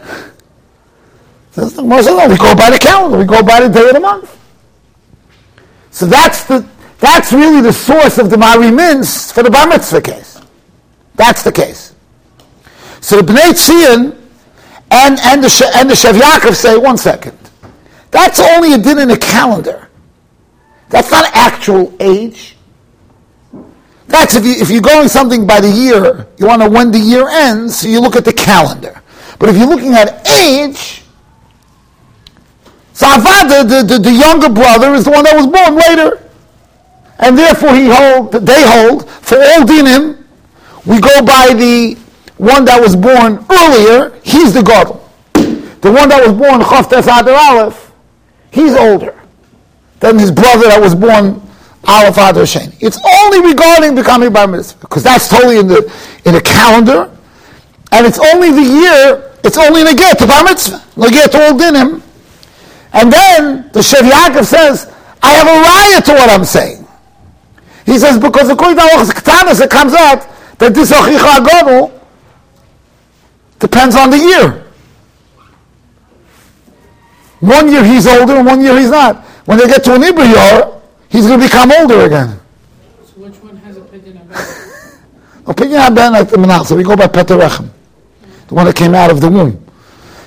The 1.58 1.82
we 2.30 2.38
go 2.38 2.54
by 2.56 2.70
the 2.70 2.78
calendar, 2.78 3.18
we 3.18 3.26
go 3.26 3.42
by 3.42 3.62
the 3.62 3.68
day 3.68 3.88
of 3.88 3.94
the 3.94 4.00
month. 4.00 4.30
So 5.90 6.06
that's 6.06 6.44
the, 6.44 6.64
that's 7.00 7.34
really 7.34 7.62
the 7.62 7.74
source 7.74 8.20
of 8.20 8.30
the 8.30 8.36
Mahari 8.36 8.72
Mintz 8.72 9.34
for 9.34 9.42
the 9.42 9.50
Bar 9.50 9.68
Mitzvah 9.68 10.02
case. 10.02 10.40
That's 11.16 11.42
the 11.42 11.52
case. 11.52 11.96
So 13.02 13.20
the 13.24 13.34
Bnei 13.34 13.54
Tzion 13.54 14.16
and, 14.92 15.20
and, 15.20 15.44
the, 15.44 15.72
and 15.76 15.90
the 15.90 15.96
Shev 15.96 16.20
Yaakov 16.20 16.54
say, 16.54 16.78
one 16.78 16.96
second, 16.96 17.36
that's 18.12 18.40
only 18.40 18.74
a 18.74 18.78
din 18.78 19.00
in 19.00 19.10
a 19.10 19.18
calendar. 19.18 19.90
That's 20.90 21.10
not 21.10 21.26
actual 21.34 21.92
age. 22.00 22.56
That's 24.06 24.36
if, 24.36 24.46
you, 24.46 24.52
if 24.52 24.70
you're 24.70 24.82
going 24.82 25.08
something 25.08 25.48
by 25.48 25.60
the 25.62 25.72
year, 25.72 26.28
you 26.38 26.46
want 26.46 26.62
to 26.62 26.70
when 26.70 26.92
the 26.92 27.00
year 27.00 27.28
ends, 27.28 27.80
so 27.80 27.88
you 27.88 28.00
look 28.00 28.16
at 28.16 28.26
the 28.26 28.34
calendar. 28.34 29.02
But 29.40 29.50
if 29.50 29.58
you're 29.58 29.66
looking 29.66 29.94
at 29.94 30.30
age, 30.30 31.02
So 32.98 33.06
Avada, 33.06 33.62
the, 33.62 33.84
the, 33.86 34.00
the 34.00 34.12
younger 34.12 34.50
brother, 34.50 34.96
is 34.96 35.06
the 35.06 35.12
one 35.12 35.24
that 35.25 35.36
was 35.36 35.46
born 35.46 35.77
later. 35.77 36.18
And 37.20 37.38
therefore 37.38 37.75
he 37.75 37.86
hold, 37.94 38.32
they 38.32 38.63
hold, 38.66 39.08
for 39.08 39.38
all 39.38 39.62
dinim, 39.70 40.25
we 40.84 41.00
go 41.00 41.22
by 41.22 41.54
the 41.54 41.94
one 42.38 42.66
that 42.66 42.82
was 42.82 42.96
born 42.96 43.46
earlier, 43.54 44.18
he's 44.24 44.51
the 44.51 44.63
gadol. 44.63 44.98
The 45.36 45.94
one 45.94 46.10
that 46.10 46.25
was 46.25 46.34
born 46.34 46.60
Chaftes 46.62 47.06
Adar 47.06 47.38
Aleph, 47.38 47.92
he's 48.50 48.74
older 48.74 49.13
than 50.00 50.18
his 50.18 50.32
brother 50.32 50.66
that 50.66 50.82
was 50.82 50.96
born 50.96 51.39
Aleph 51.86 52.18
Adar 52.18 52.50
Sheni. 52.50 52.74
It's 52.82 52.98
only 53.22 53.48
regarding 53.48 53.94
becoming 53.94 54.34
bar 54.34 54.48
mitzvah, 54.48 54.80
because 54.82 55.04
that's 55.04 55.30
totally 55.30 55.60
in 55.60 55.68
the 55.68 55.86
in 56.25 56.34
the 56.34 56.42
calendar, 56.42 57.16
and 57.92 58.08
it's 58.08 58.18
only 58.34 58.50
the 58.50 58.66
year. 58.66 59.24
It's 59.44 59.58
only 59.60 59.82
in 59.82 59.88
a 59.88 59.94
get 59.94 60.18
to 60.18 60.25
bar 60.25 60.44
mitzvah, 60.44 60.82
get 61.12 61.32
to 61.34 61.46
all 61.46 61.54
dinim, 61.54 62.01
and 62.98 63.13
then 63.13 63.70
the 63.74 63.80
Shev 63.80 64.10
Yaakov 64.10 64.44
says, 64.44 64.92
I 65.22 65.34
have 65.34 65.46
a 65.46 65.62
riot 65.62 66.06
to 66.06 66.13
what 66.13 66.30
I'm 66.32 66.44
saying. 66.44 66.88
He 67.86 68.00
says, 68.00 68.18
because 68.18 68.50
according 68.50 68.77
to 68.77 68.84
Halachas 68.84 69.12
Ketanis, 69.12 69.63
it 69.63 69.70
comes 69.70 69.94
out 69.94 70.27
that 70.58 70.74
this 70.74 70.92
Achicha 70.92 71.38
Agodol 71.38 72.01
depends 73.60 73.96
on 73.96 74.10
the 74.10 74.18
year. 74.18 74.66
One 77.39 77.72
year 77.72 77.84
he's 77.84 78.08
older 78.08 78.38
and 78.38 78.48
one 78.48 78.62
year 78.62 78.75
he's 78.80 78.89
not. 78.89 79.24
When 79.46 79.60
they 79.60 79.68
get 79.68 79.84
to 79.84 79.94
an 79.94 80.01
Ibriyar, 80.01 80.82
he's 81.10 81.27
going 81.27 81.39
to 81.39 81.46
become 81.46 81.72
older 81.72 82.01
again. 82.01 82.39
So 83.06 83.22
which 83.22 83.36
one 83.36 83.58
has 83.58 83.77
opinion 83.77 84.18
about 84.18 84.44
Opinion 85.46 85.82
about 85.82 86.13
like 86.13 86.30
the 86.30 86.38
Menach. 86.38 86.66
So 86.66 86.75
we 86.75 86.84
go 86.84 86.96
by 86.96 87.08
Peter 87.08 87.38
the 87.38 88.56
one 88.56 88.66
that 88.66 88.75
came 88.75 88.96
out 88.96 89.12
of 89.12 89.22
the 89.22 89.30
womb. 89.30 89.63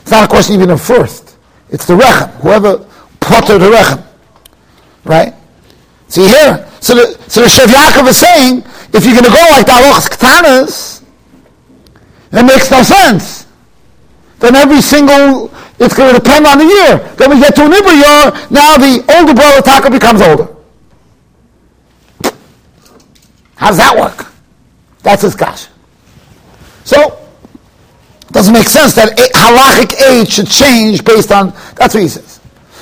It's 0.03 0.13
not 0.13 0.25
a 0.25 0.29
question 0.29 0.55
even 0.55 0.71
of 0.71 0.81
first. 0.81 1.30
It's 1.71 1.87
the 1.87 1.95
rechem. 1.95 2.31
Whoever 2.41 2.87
potter 3.21 3.59
the 3.59 3.71
rechem. 3.71 4.05
Right? 5.05 5.35
See 6.09 6.27
here? 6.27 6.69
So 6.81 6.95
the, 6.95 7.19
so 7.29 7.43
the 7.43 7.47
Shev 7.47 7.67
Yaakov 7.67 8.09
is 8.09 8.17
saying, 8.17 8.59
if 8.93 9.05
you're 9.05 9.15
going 9.15 9.25
to 9.25 9.31
go 9.31 9.45
like 9.51 9.67
the 9.67 9.73
Alochas 9.73 10.09
Ktanas, 10.09 11.03
it 12.33 12.43
makes 12.45 12.71
no 12.71 12.83
sense. 12.83 13.47
Then 14.41 14.57
every 14.57 14.81
single, 14.81 15.53
it's 15.79 15.95
going 15.95 16.15
to 16.15 16.21
depend 16.21 16.47
on 16.47 16.59
the 16.59 16.65
year. 16.65 16.99
Then 17.17 17.31
we 17.31 17.39
get 17.39 17.55
to 17.57 17.65
an 17.65 17.73
year, 17.73 18.49
now 18.51 18.77
the 18.77 19.05
older 19.17 19.35
brother 19.35 19.63
Taka 19.63 19.91
becomes 19.91 20.23
older. 20.23 20.49
How 23.57 23.69
does 23.69 23.77
that 23.77 23.95
work? 23.97 24.33
That's 25.03 25.23
his 25.23 25.35
kasha. 25.35 25.69
So, 26.85 27.20
doesn't 28.33 28.53
make 28.53 28.69
sense 28.69 28.95
that 28.95 29.17
halachic 29.17 30.01
age 30.11 30.33
should 30.33 30.49
change 30.49 31.05
based 31.05 31.33
on, 31.33 31.53
that's 31.77 31.95
what 31.95 32.03
he 32.03 32.09
says. 32.09 32.41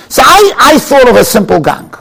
So 0.09 0.23
I, 0.25 0.52
I 0.59 0.78
thought 0.78 1.09
of 1.09 1.17
a 1.17 1.25
simple 1.25 1.61
gang. 1.61 1.93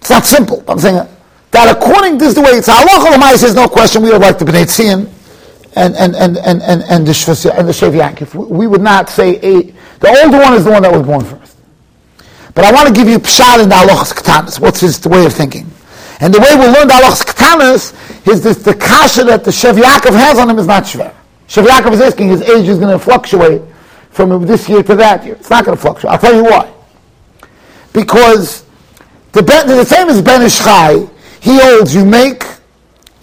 It's 0.00 0.10
not 0.10 0.24
simple, 0.24 0.62
I'm 0.68 0.78
saying 0.78 1.06
that 1.50 1.76
according, 1.76 2.18
this 2.18 2.34
the 2.34 2.42
way 2.42 2.50
it's 2.50 2.68
halacha 2.68 3.36
says 3.36 3.54
no 3.54 3.68
question, 3.68 4.02
we 4.02 4.10
would 4.10 4.20
like 4.20 4.38
the 4.38 4.44
Bnei 4.44 4.66
and, 5.76 5.94
and, 5.96 6.16
and, 6.16 6.36
and, 6.38 6.62
and, 6.62 6.82
and 6.82 7.06
the 7.06 7.12
Shvasi, 7.12 7.56
and 7.56 7.68
the 7.68 7.72
Shev 7.72 7.92
Yaakov. 7.92 8.48
We 8.48 8.66
would 8.66 8.80
not 8.80 9.08
say 9.08 9.38
eight. 9.40 9.74
The 10.00 10.08
older 10.08 10.38
one 10.38 10.54
is 10.54 10.64
the 10.64 10.70
one 10.70 10.82
that 10.82 10.92
was 10.92 11.06
born 11.06 11.24
first. 11.24 11.56
But 12.54 12.64
I 12.64 12.72
want 12.72 12.88
to 12.88 12.94
give 12.94 13.08
you 13.08 13.18
pshat 13.18 13.62
in 13.62 13.68
the 13.68 13.76
halachas 13.76 14.12
katanas. 14.12 14.60
What's 14.60 14.80
his 14.80 15.06
way 15.06 15.24
of 15.24 15.32
thinking? 15.32 15.70
And 16.20 16.34
the 16.34 16.40
way 16.40 16.54
we 16.56 16.66
learn 16.66 16.88
the 16.88 16.94
halachas 16.94 17.24
katanas 17.24 18.26
is 18.26 18.42
this, 18.42 18.62
the 18.62 18.74
kasha 18.74 19.24
that 19.24 19.44
the 19.44 19.50
Shev 19.50 19.80
Yaakov 19.80 20.18
has 20.18 20.38
on 20.38 20.50
him 20.50 20.58
is 20.58 20.66
not 20.66 20.82
shver. 20.82 21.14
Shev 21.48 21.92
is 21.92 22.00
asking, 22.00 22.28
his 22.28 22.42
age 22.42 22.68
is 22.68 22.78
going 22.78 22.96
to 22.96 23.02
fluctuate 23.02 23.62
from 24.10 24.46
this 24.46 24.68
year 24.68 24.82
to 24.82 24.94
that 24.96 25.24
year. 25.24 25.34
It's 25.34 25.50
not 25.50 25.64
going 25.64 25.76
to 25.76 25.80
fluctuate. 25.80 26.12
I'll 26.12 26.18
tell 26.18 26.34
you 26.34 26.44
why. 26.44 26.72
Because 27.92 28.64
the, 29.32 29.42
the 29.42 29.84
same 29.84 30.08
as 30.08 30.20
Ben 30.20 30.42
Ish 30.42 30.58
Chai, 30.58 31.08
he 31.40 31.58
holds 31.58 31.94
you 31.94 32.04
make 32.04 32.44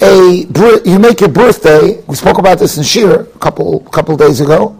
a 0.01 0.46
you 0.86 1.00
make 1.00 1.20
your 1.20 1.29
birthday. 1.29 2.01
We 2.08 2.15
spoke 2.15 2.38
about 2.38 2.60
this 2.60 2.77
in 2.77 2.84
Shir 2.84 3.22
a 3.22 3.39
couple 3.39 3.82
couple 3.91 4.17
days 4.17 4.41
ago. 4.41 4.77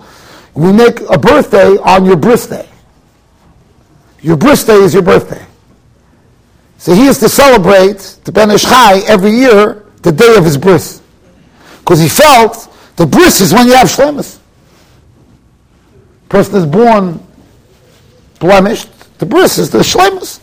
We 0.54 0.72
make 0.72 1.02
a 1.02 1.18
birthday 1.18 1.78
on 1.78 2.06
your 2.06 2.18
birthday. 2.18 2.68
Your 4.22 4.38
birthday 4.38 4.76
is 4.76 4.94
your 4.94 5.04
birthday. 5.04 5.46
So 6.78 6.94
he 6.94 7.08
is 7.08 7.20
to 7.20 7.30
celebrate 7.30 8.18
the 8.24 8.32
Ben 8.32 8.52
Ish 8.52 8.64
Chai 8.64 9.00
every 9.08 9.32
year, 9.32 9.86
the 10.02 10.12
day 10.12 10.36
of 10.36 10.44
his 10.44 10.58
birth. 10.58 11.02
Because 11.80 12.00
he 12.00 12.10
felt 12.10 12.75
the 12.96 13.06
bris 13.06 13.42
is 13.42 13.54
when 13.54 13.68
you 13.68 13.74
have 13.74 13.88
shlemus. 13.88 14.40
Person 16.30 16.56
is 16.56 16.66
born 16.66 17.26
blemished. 18.40 18.90
The 19.20 19.26
bris 19.26 19.58
is 19.58 19.70
the 19.70 19.80
shlemus. 19.80 20.40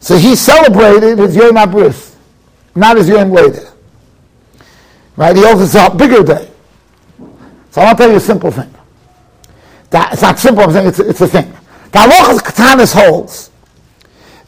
So 0.00 0.16
he 0.16 0.34
celebrated 0.34 1.18
his 1.18 1.36
Yom 1.36 1.54
HaBris, 1.54 2.16
not 2.74 2.96
his 2.96 3.08
Yom 3.08 3.30
later. 3.30 3.72
Right? 5.16 5.36
He 5.36 5.42
holds 5.42 5.74
a 5.74 5.90
bigger 5.90 6.22
day. 6.24 6.50
So 7.70 7.80
I 7.80 7.84
want 7.84 7.98
to 7.98 8.02
tell 8.02 8.10
you 8.10 8.16
a 8.16 8.20
simple 8.20 8.50
thing. 8.50 8.72
That, 9.90 10.14
it's 10.14 10.22
not 10.22 10.38
simple, 10.38 10.64
I'm 10.64 10.72
saying 10.72 10.88
it's, 10.88 10.98
it's 10.98 11.20
a 11.20 11.28
thing. 11.28 11.50
The 11.92 11.98
Halachas 11.98 12.38
Katanis 12.38 12.94
holds 12.94 13.50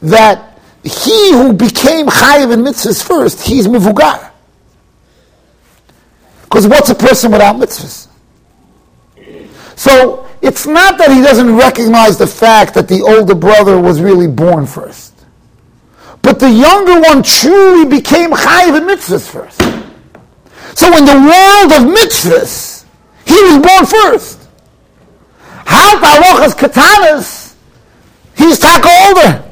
that 0.01 0.59
he 0.83 1.31
who 1.31 1.53
became 1.53 2.07
Chayiv 2.07 2.51
in 2.51 2.61
mitzvahs 2.61 3.05
first, 3.05 3.47
he's 3.47 3.67
Mivugar. 3.67 4.31
Because 6.55 6.69
what's 6.69 6.89
a 6.89 6.95
person 6.95 7.33
without 7.33 7.57
mitzvahs? 7.57 8.07
So 9.75 10.25
it's 10.41 10.65
not 10.65 10.97
that 10.99 11.11
he 11.11 11.21
doesn't 11.21 11.53
recognize 11.53 12.17
the 12.17 12.27
fact 12.27 12.75
that 12.75 12.87
the 12.87 13.01
older 13.01 13.35
brother 13.35 13.77
was 13.77 13.99
really 13.99 14.27
born 14.27 14.65
first. 14.65 15.13
But 16.21 16.39
the 16.39 16.49
younger 16.49 17.01
one 17.01 17.23
truly 17.23 17.85
became 17.89 18.31
chayiv 18.31 18.77
in 18.77 18.87
mitzvahs 18.87 19.29
first. 19.29 19.59
So 20.79 20.95
in 20.95 21.03
the 21.03 21.19
world 21.27 21.73
of 21.73 21.93
mitzvahs, 21.93 22.85
he 23.25 23.33
was 23.33 23.57
born 23.57 23.85
first. 23.85 24.47
How 25.65 25.99
Talochas 25.99 26.55
Katanas, 26.55 27.53
he's 28.37 28.59
taka 28.59 28.87
older. 29.07 29.43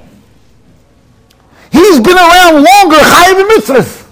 He's 1.69 1.99
been 1.99 2.15
around 2.15 2.63
longer, 2.63 2.95
chayiv 2.95 3.41
in 3.41 3.47
mitzvahs. 3.59 4.02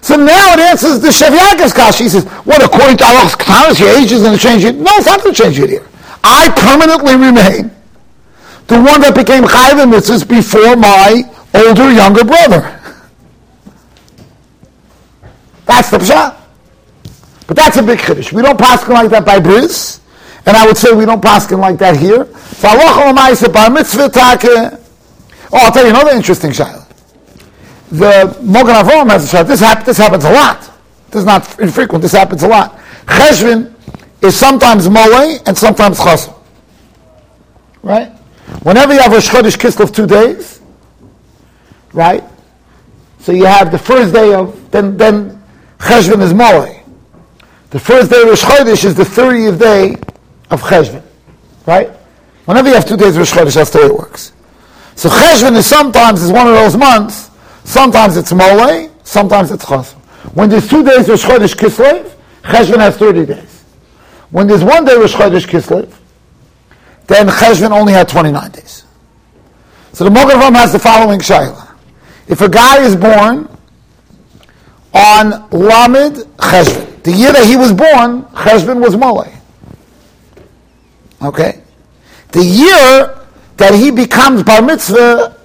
So 0.00 0.16
now 0.16 0.54
it 0.54 0.60
answers 0.60 1.00
the 1.00 1.08
Shev 1.08 1.36
Yaakov's. 1.36 1.98
He 1.98 2.08
says, 2.08 2.24
what, 2.44 2.62
according 2.64 2.96
to 2.98 3.04
Allah's 3.04 3.34
Ktanis, 3.34 3.80
your 3.80 3.90
age 3.90 4.12
is 4.12 4.22
going 4.22 4.36
to 4.36 4.42
change 4.42 4.64
it? 4.64 4.76
No, 4.76 4.90
it's 4.94 5.06
not 5.06 5.22
going 5.22 5.34
to 5.34 5.42
change 5.42 5.58
it 5.58 5.70
here. 5.70 5.86
I 6.22 6.48
permanently 6.50 7.14
remain 7.14 7.70
the 8.66 8.76
one 8.76 9.00
that 9.00 9.14
became 9.14 9.44
Chayiv 9.44 9.90
Mitzvahs 9.90 10.28
before 10.28 10.76
my 10.76 11.22
older, 11.54 11.90
younger 11.92 12.24
brother. 12.24 12.74
That's 15.64 15.90
the 15.90 15.98
pshat. 15.98 16.36
But 17.46 17.56
that's 17.56 17.76
a 17.76 17.82
big 17.82 17.98
chiddush. 17.98 18.32
We 18.32 18.42
don't 18.42 18.58
pass 18.58 18.86
like 18.88 19.10
that 19.10 19.24
by 19.24 19.40
bris, 19.40 20.00
and 20.46 20.56
I 20.56 20.66
would 20.66 20.76
say 20.76 20.92
we 20.92 21.06
don't 21.06 21.22
pass 21.22 21.50
like 21.50 21.78
that 21.78 21.96
here. 21.96 22.24
Bar 22.62 23.70
mitzvah. 23.70 24.10
Oh, 25.50 25.58
I'll 25.58 25.72
tell 25.72 25.84
you 25.84 25.90
another 25.90 26.12
interesting 26.12 26.50
shayla 26.50 26.87
the 27.90 28.38
Mogan 28.42 28.74
Avram 28.74 29.10
has 29.10 29.24
a 29.24 29.28
shot. 29.28 29.46
This, 29.46 29.60
hap- 29.60 29.84
this 29.84 29.96
happens 29.96 30.24
a 30.24 30.30
lot. 30.30 30.60
This 31.06 31.20
is 31.20 31.24
not 31.24 31.58
infrequent. 31.58 32.02
This 32.02 32.12
happens 32.12 32.42
a 32.42 32.48
lot. 32.48 32.78
Cheshvin 33.06 33.74
is 34.22 34.36
sometimes 34.36 34.88
Moe 34.88 35.38
and 35.46 35.56
sometimes 35.56 35.98
Chasr. 35.98 36.34
Right? 37.82 38.10
Whenever 38.62 38.92
you 38.92 39.00
have 39.00 39.12
a 39.12 39.18
Chodesh 39.18 39.56
Kislev 39.56 39.94
two 39.94 40.06
days, 40.06 40.60
right? 41.92 42.24
So 43.20 43.32
you 43.32 43.46
have 43.46 43.72
the 43.72 43.78
first 43.78 44.12
day 44.12 44.34
of, 44.34 44.70
then, 44.70 44.96
then 44.96 45.42
Cheshvin 45.78 46.20
is 46.20 46.34
Moe. 46.34 46.74
The 47.70 47.78
first 47.78 48.10
day 48.10 48.22
of 48.22 48.28
Rosh 48.28 48.84
is 48.84 48.94
the 48.94 49.02
30th 49.02 49.58
day 49.58 49.92
of 50.50 50.62
Cheshvin. 50.62 51.02
Right? 51.66 51.90
Whenever 52.44 52.68
you 52.68 52.74
have 52.74 52.86
two 52.86 52.96
days 52.96 53.16
of 53.16 53.18
Rosh 53.18 53.54
that's 53.54 53.70
the 53.70 53.78
way 53.78 53.86
it 53.86 53.94
works. 53.94 54.32
So 54.94 55.08
Cheshvin 55.08 55.56
is 55.56 55.66
sometimes 55.66 56.22
is 56.22 56.32
one 56.32 56.46
of 56.48 56.54
those 56.54 56.76
months 56.76 57.28
Sometimes 57.64 58.16
it's 58.16 58.32
Molei, 58.32 58.90
sometimes 59.04 59.50
it's 59.50 59.64
Chosr. 59.64 59.94
When 60.34 60.48
there's 60.48 60.68
two 60.68 60.84
days 60.84 61.08
Rosh 61.08 61.24
Chodesh 61.24 61.54
Kislev, 61.54 62.10
Cheshvan 62.42 62.78
has 62.78 62.96
30 62.96 63.26
days. 63.26 63.64
When 64.30 64.46
there's 64.46 64.64
one 64.64 64.84
day 64.84 64.96
Rosh 64.96 65.14
Chodesh 65.14 65.46
Kislev, 65.46 65.92
then 67.06 67.28
Cheshvan 67.28 67.70
only 67.70 67.92
had 67.92 68.08
29 68.08 68.50
days. 68.50 68.84
So 69.92 70.04
the 70.04 70.10
Mogavam 70.10 70.54
has 70.54 70.72
the 70.72 70.78
following 70.78 71.20
shayla. 71.20 71.74
If 72.28 72.40
a 72.40 72.48
guy 72.48 72.82
is 72.82 72.94
born 72.94 73.48
on 74.92 75.48
Lamed 75.50 76.16
Cheshvan, 76.36 77.02
the 77.02 77.12
year 77.12 77.32
that 77.32 77.46
he 77.46 77.56
was 77.56 77.72
born, 77.72 78.22
Cheshvan 78.34 78.80
was 78.80 78.94
Molei. 78.94 79.34
Okay? 81.22 81.62
The 82.32 82.44
year 82.44 83.18
that 83.56 83.74
he 83.74 83.90
becomes 83.90 84.42
Bar 84.42 84.62
Mitzvah, 84.62 85.36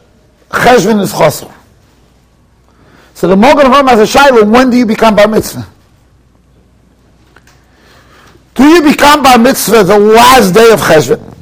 Cheshvan 0.49 1.01
is 1.01 1.13
Chosr. 1.13 1.53
So 3.23 3.29
the 3.29 3.37
Mogan 3.37 3.67
Hom 3.67 3.87
has 3.87 4.01
a 4.01 4.17
shaila, 4.17 4.51
when 4.51 4.69
do 4.69 4.75
you 4.75 4.85
become 4.85 5.15
bar 5.15 5.29
mitzvah? 5.29 5.65
Do 8.53 8.65
you 8.65 8.81
become 8.81 9.23
bar 9.23 9.37
mitzvah 9.37 9.85
the 9.85 9.97
last 9.97 10.51
day 10.51 10.69
of 10.73 10.81
Cheshvan? 10.81 11.33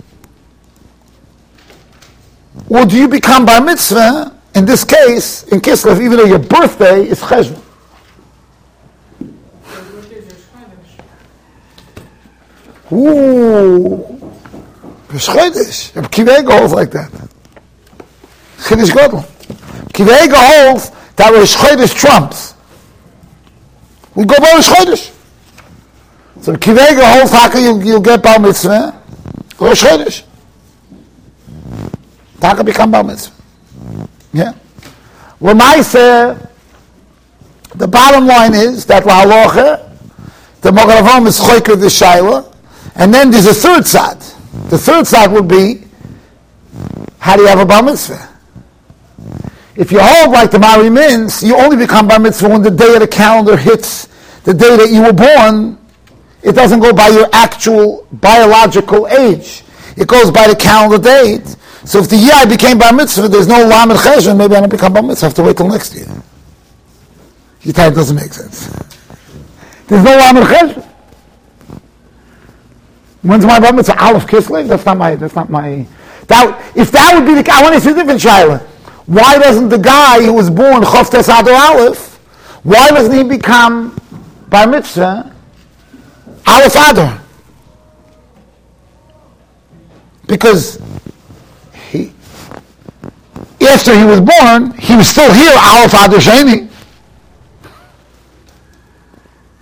Or 2.69 2.85
do 2.85 2.95
you 2.95 3.07
become 3.07 3.47
bar 3.47 3.61
mitzvah, 3.61 4.31
in 4.53 4.65
this 4.65 4.83
case, 4.83 5.41
in 5.45 5.59
Kislev, 5.59 5.99
even 5.99 6.17
though 6.17 6.25
your 6.25 6.37
birthday 6.37 7.07
is 7.07 7.19
cheshvan? 7.19 7.59
Ooh, 12.91 14.21
Kiva 16.11 16.43
holds 16.43 16.73
like 16.73 16.91
that. 16.91 17.09
Chiddush 18.59 18.91
Godel. 18.91 19.25
Kiva 19.93 20.27
holds 20.29 20.91
that 21.21 21.37
Rosh 21.37 21.55
Chodesh 21.55 21.95
trumps. 21.95 22.55
We 24.15 24.25
go 24.25 24.39
by 24.39 24.53
Rosh 24.55 24.69
Chodesh. 24.69 25.13
So 26.41 26.57
Kiva 26.57 26.81
holds 26.81 27.29
Taka, 27.29 27.61
you'll, 27.61 27.83
you'll 27.83 28.01
get 28.01 28.23
Bar 28.23 28.39
Mitzvah, 28.39 28.99
Rosh 29.59 29.83
Chodesh. 29.83 30.23
Taka 32.39 32.63
become 32.63 32.89
Bar 32.89 33.03
Mitzvah. 33.03 33.35
Yeah. 34.33 34.53
Lamaise, 35.39 36.49
the 37.75 37.87
bottom 37.87 38.25
line 38.25 38.55
is 38.55 38.87
that 38.87 39.03
Lahalocha, 39.03 39.95
the 40.61 40.71
Mogaravam 40.71 41.27
is 41.27 41.39
Choyker 41.39 41.79
the 41.79 41.85
Shaila, 41.85 42.51
and 42.95 43.13
then 43.13 43.29
there's 43.29 43.45
a 43.45 43.53
third 43.53 43.85
side. 43.85 44.19
The 44.71 44.77
third 44.77 45.05
side 45.05 45.31
would 45.31 45.47
be, 45.47 45.83
how 47.19 47.35
do 47.35 47.43
you 47.43 47.47
have 47.47 47.59
a 47.59 47.65
bar 47.65 47.83
mitzvah? 47.83 48.30
If 49.75 49.91
you 49.91 49.99
hold 50.01 50.31
like 50.31 50.51
the 50.51 50.57
Mahari 50.57 50.91
Mintz, 50.91 51.45
you 51.45 51.55
only 51.55 51.77
become 51.77 52.07
bar 52.07 52.19
mitzvah 52.19 52.49
when 52.49 52.61
the 52.61 52.71
day 52.71 52.93
of 52.93 52.99
the 52.99 53.07
calendar 53.07 53.55
hits 53.55 54.07
the 54.43 54.53
day 54.53 54.75
that 54.75 54.89
you 54.91 55.03
were 55.03 55.13
born. 55.13 55.77
It 56.43 56.53
doesn't 56.53 56.79
go 56.79 56.91
by 56.91 57.07
your 57.09 57.27
actual 57.31 58.07
biological 58.11 59.07
age. 59.07 59.63
It 59.95 60.07
goes 60.07 60.31
by 60.31 60.47
the 60.47 60.55
calendar 60.55 60.97
date. 60.97 61.55
So 61.85 61.99
if 61.99 62.09
the 62.09 62.17
year 62.17 62.33
I 62.35 62.45
became 62.45 62.79
bar 62.79 62.91
mitzvah, 62.91 63.27
there's 63.27 63.47
no 63.47 63.65
lamed 63.65 63.91
cheshvan, 63.91 64.37
maybe 64.37 64.55
I 64.55 64.59
don't 64.59 64.69
become 64.69 64.93
bar 64.93 65.03
mitzvah. 65.03 65.25
I 65.25 65.29
have 65.29 65.35
to 65.35 65.43
wait 65.43 65.57
till 65.57 65.69
next 65.69 65.95
year. 65.95 66.07
You 67.61 67.71
think 67.71 67.93
it 67.93 67.95
doesn't 67.95 68.15
make 68.15 68.33
sense. 68.33 68.67
There's 69.87 70.03
no 70.03 70.17
lamed 70.17 70.47
cheshvan. 70.47 70.87
When's 73.21 73.45
my 73.45 73.59
bar 73.59 73.71
mitzvah? 73.71 74.03
Aleph 74.03 74.25
Kislev? 74.25 74.67
That's 74.67 74.85
not 74.85 74.97
my, 74.97 75.15
that's 75.15 75.35
not 75.35 75.49
my, 75.49 75.85
that, 76.27 76.73
if 76.75 76.91
that 76.91 77.13
would 77.15 77.25
be 77.25 77.41
the, 77.41 77.51
I 77.51 77.61
want 77.61 77.75
to 77.75 77.81
see 77.81 77.91
a 77.91 77.93
different 77.93 78.19
Shaila. 78.19 78.67
Why 79.05 79.39
doesn't 79.39 79.69
the 79.69 79.77
guy 79.77 80.23
who 80.23 80.33
was 80.33 80.49
born 80.49 80.83
Choftes 80.83 81.27
Adar 81.27 81.53
Aleph, 81.53 82.17
why 82.63 82.89
doesn't 82.89 83.15
he 83.15 83.23
become 83.23 83.97
bar 84.49 84.67
mitzvah 84.67 85.33
Aleph 86.45 86.75
Adar? 86.75 87.21
Because 90.27 90.81
he, 91.73 92.13
after 93.61 93.97
he 93.97 94.05
was 94.05 94.21
born, 94.21 94.71
he 94.77 94.95
was 94.95 95.07
still 95.07 95.33
here, 95.33 95.53
Aleph 95.55 95.93
Adar 95.93 96.19
Sheni. 96.19 96.69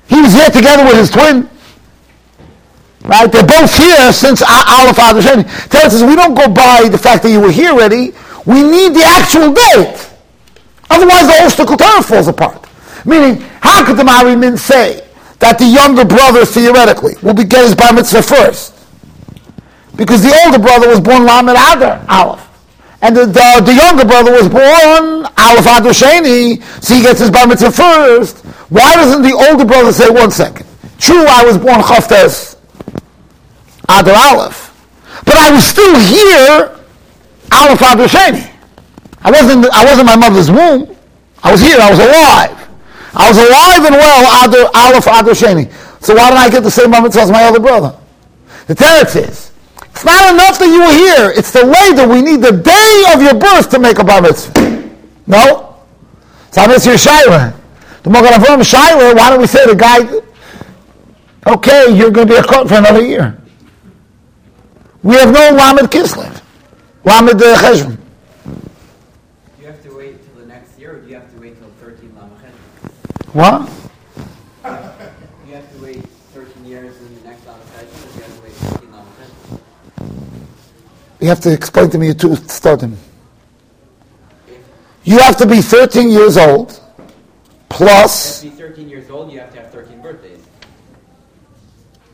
He 0.07 0.21
was 0.21 0.33
here 0.33 0.49
together 0.49 0.83
with 0.83 0.95
his 0.95 1.09
twin. 1.09 1.49
Right? 3.03 3.31
They're 3.31 3.45
both 3.45 3.75
here 3.75 4.11
since 4.11 4.41
Aleph 4.41 4.97
Adar 4.97 5.21
Sheni. 5.21 5.69
Tell 5.69 5.85
us, 5.85 6.03
we 6.03 6.15
don't 6.15 6.35
go 6.35 6.47
by 6.47 6.89
the 6.89 6.97
fact 6.97 7.23
that 7.23 7.31
you 7.31 7.39
were 7.39 7.51
here 7.51 7.71
already. 7.71 8.13
We 8.45 8.63
need 8.63 8.93
the 8.93 9.03
actual 9.03 9.53
date. 9.53 10.09
Otherwise, 10.89 11.27
the 11.27 11.33
whole 11.33 11.49
Shtickle 11.49 12.03
falls 12.03 12.27
apart. 12.27 12.67
Meaning, 13.05 13.41
how 13.61 13.85
could 13.85 13.97
the 13.97 14.03
Marimin 14.03 14.57
say 14.57 15.07
that 15.39 15.57
the 15.57 15.65
younger 15.65 16.05
brother, 16.05 16.45
theoretically, 16.45 17.13
will 17.21 17.33
be 17.33 17.43
get 17.43 17.63
his 17.63 17.75
bar 17.75 17.93
mitzvah 17.93 18.23
first? 18.23 18.75
Because 19.95 20.23
the 20.23 20.33
older 20.45 20.59
brother 20.59 20.87
was 20.87 20.99
born 20.99 21.25
Lamed 21.25 21.49
Adar, 21.49 22.05
Aleph. 22.09 22.45
And 23.01 23.15
the, 23.15 23.25
the, 23.25 23.61
the, 23.65 23.73
younger 23.73 24.03
brother 24.03 24.31
was 24.31 24.49
born 24.49 25.25
Aleph 25.37 25.65
Adar 25.65 25.93
Sheni, 25.93 26.61
so 26.83 26.95
he 26.95 27.01
gets 27.01 27.19
his 27.19 27.31
bar 27.31 27.47
mitzvah 27.47 27.71
first. 27.71 28.39
Why 28.69 28.95
doesn't 28.95 29.21
the 29.21 29.33
older 29.33 29.65
brother 29.65 29.91
say, 29.91 30.09
one 30.09 30.31
second, 30.31 30.65
true, 30.97 31.25
I 31.27 31.45
was 31.45 31.57
born 31.57 31.81
Chaftes 31.81 32.57
Adar 33.87 34.15
Aleph. 34.15 34.65
But 35.25 35.35
I 35.35 35.51
was 35.51 35.65
still 35.65 35.97
here. 35.99 36.78
I 37.51 39.31
wasn't, 39.31 39.65
I 39.73 39.85
wasn't 39.85 40.07
my 40.07 40.15
mother's 40.15 40.49
womb. 40.51 40.95
I 41.43 41.51
was 41.51 41.61
here, 41.61 41.77
I 41.79 41.89
was 41.89 41.99
alive. 41.99 42.69
I 43.13 43.27
was 43.29 43.37
alive 43.37 43.85
and 43.85 43.95
well, 43.95 44.71
Aleph 44.75 45.07
Adar 45.07 45.33
Sheni. 45.33 45.71
So 46.01 46.15
why 46.15 46.29
don't 46.29 46.37
I 46.37 46.49
get 46.49 46.63
the 46.63 46.71
same 46.71 46.91
moment 46.91 47.15
as 47.15 47.31
my 47.31 47.43
other 47.43 47.59
brother? 47.59 47.97
The 48.67 48.75
teretz 48.75 49.15
is, 49.15 49.51
it's 49.91 50.05
not 50.05 50.33
enough 50.33 50.59
that 50.59 50.67
you 50.67 50.79
were 50.79 50.93
here. 50.93 51.33
It's 51.35 51.51
the 51.51 51.65
later. 51.65 52.07
We 52.07 52.21
need 52.21 52.41
the 52.41 52.53
day 52.53 53.03
of 53.13 53.21
your 53.21 53.33
birth 53.33 53.69
to 53.71 53.79
make 53.79 53.99
a 53.99 54.03
bar 54.03 54.21
mitzvah. 54.21 54.89
No? 55.27 55.75
So 56.51 56.61
I'm 56.61 56.69
your 56.69 56.79
Shaila. 56.79 57.53
The 58.03 58.09
Mogan 58.09 58.31
Avram 58.33 58.61
Shaila, 58.61 59.15
why 59.15 59.29
don't 59.29 59.41
we 59.41 59.47
say 59.47 59.65
the 59.65 59.75
guy, 59.75 59.99
okay, 61.51 61.93
you're 61.95 62.11
going 62.11 62.27
to 62.27 62.33
be 62.33 62.39
a 62.39 62.43
court 62.43 62.69
for 62.69 62.75
another 62.75 63.05
year. 63.05 63.37
We 65.03 65.15
have 65.15 65.33
no 65.33 65.51
Lamed 65.51 65.91
Kislev. 65.91 66.41
Lamed 67.05 67.29
Cheshvan. 67.39 67.95
Do 67.95 69.61
you 69.61 69.67
have 69.67 69.81
to 69.83 69.95
wait 69.95 70.17
till 70.23 70.41
the 70.41 70.47
next 70.47 70.77
year, 70.77 70.97
or 70.97 70.99
do 70.99 71.07
you 71.07 71.15
have 71.15 71.31
to 71.33 71.39
wait 71.39 71.57
till 71.59 71.69
13 71.79 72.15
Lamed? 72.15 72.31
What? 73.33 73.69
You 75.47 75.55
have 75.55 75.71
to 75.73 75.81
wait 75.83 76.05
13 76.33 76.65
years 76.65 76.95
in 77.01 77.15
the 77.15 77.29
next 77.29 77.45
Lamed 77.47 77.61
Cheshvan, 77.63 78.03
or 78.03 78.15
you 78.15 78.21
have 78.21 78.35
to 78.35 78.43
wait 78.43 78.51
13 78.51 78.91
Lamed 78.91 79.61
You 81.21 81.27
have 81.29 81.39
to 81.41 81.53
explain 81.53 81.89
to 81.91 81.97
me 81.97 82.07
your 82.07 82.15
two 82.15 82.29
studim. 82.29 82.95
You 85.05 85.19
have 85.19 85.37
to 85.37 85.45
be 85.45 85.61
13 85.61 86.11
years 86.11 86.37
old, 86.37 86.79
plus. 87.69 88.43
You 88.43 88.49
have 88.51 88.59
To 88.59 88.63
be 88.63 88.69
13 88.69 88.89
years 88.89 89.09
old, 89.09 89.31
you 89.31 89.39
have 89.39 89.51
to 89.53 89.61
have 89.61 89.71
13 89.71 90.01
birthdays. 90.01 90.45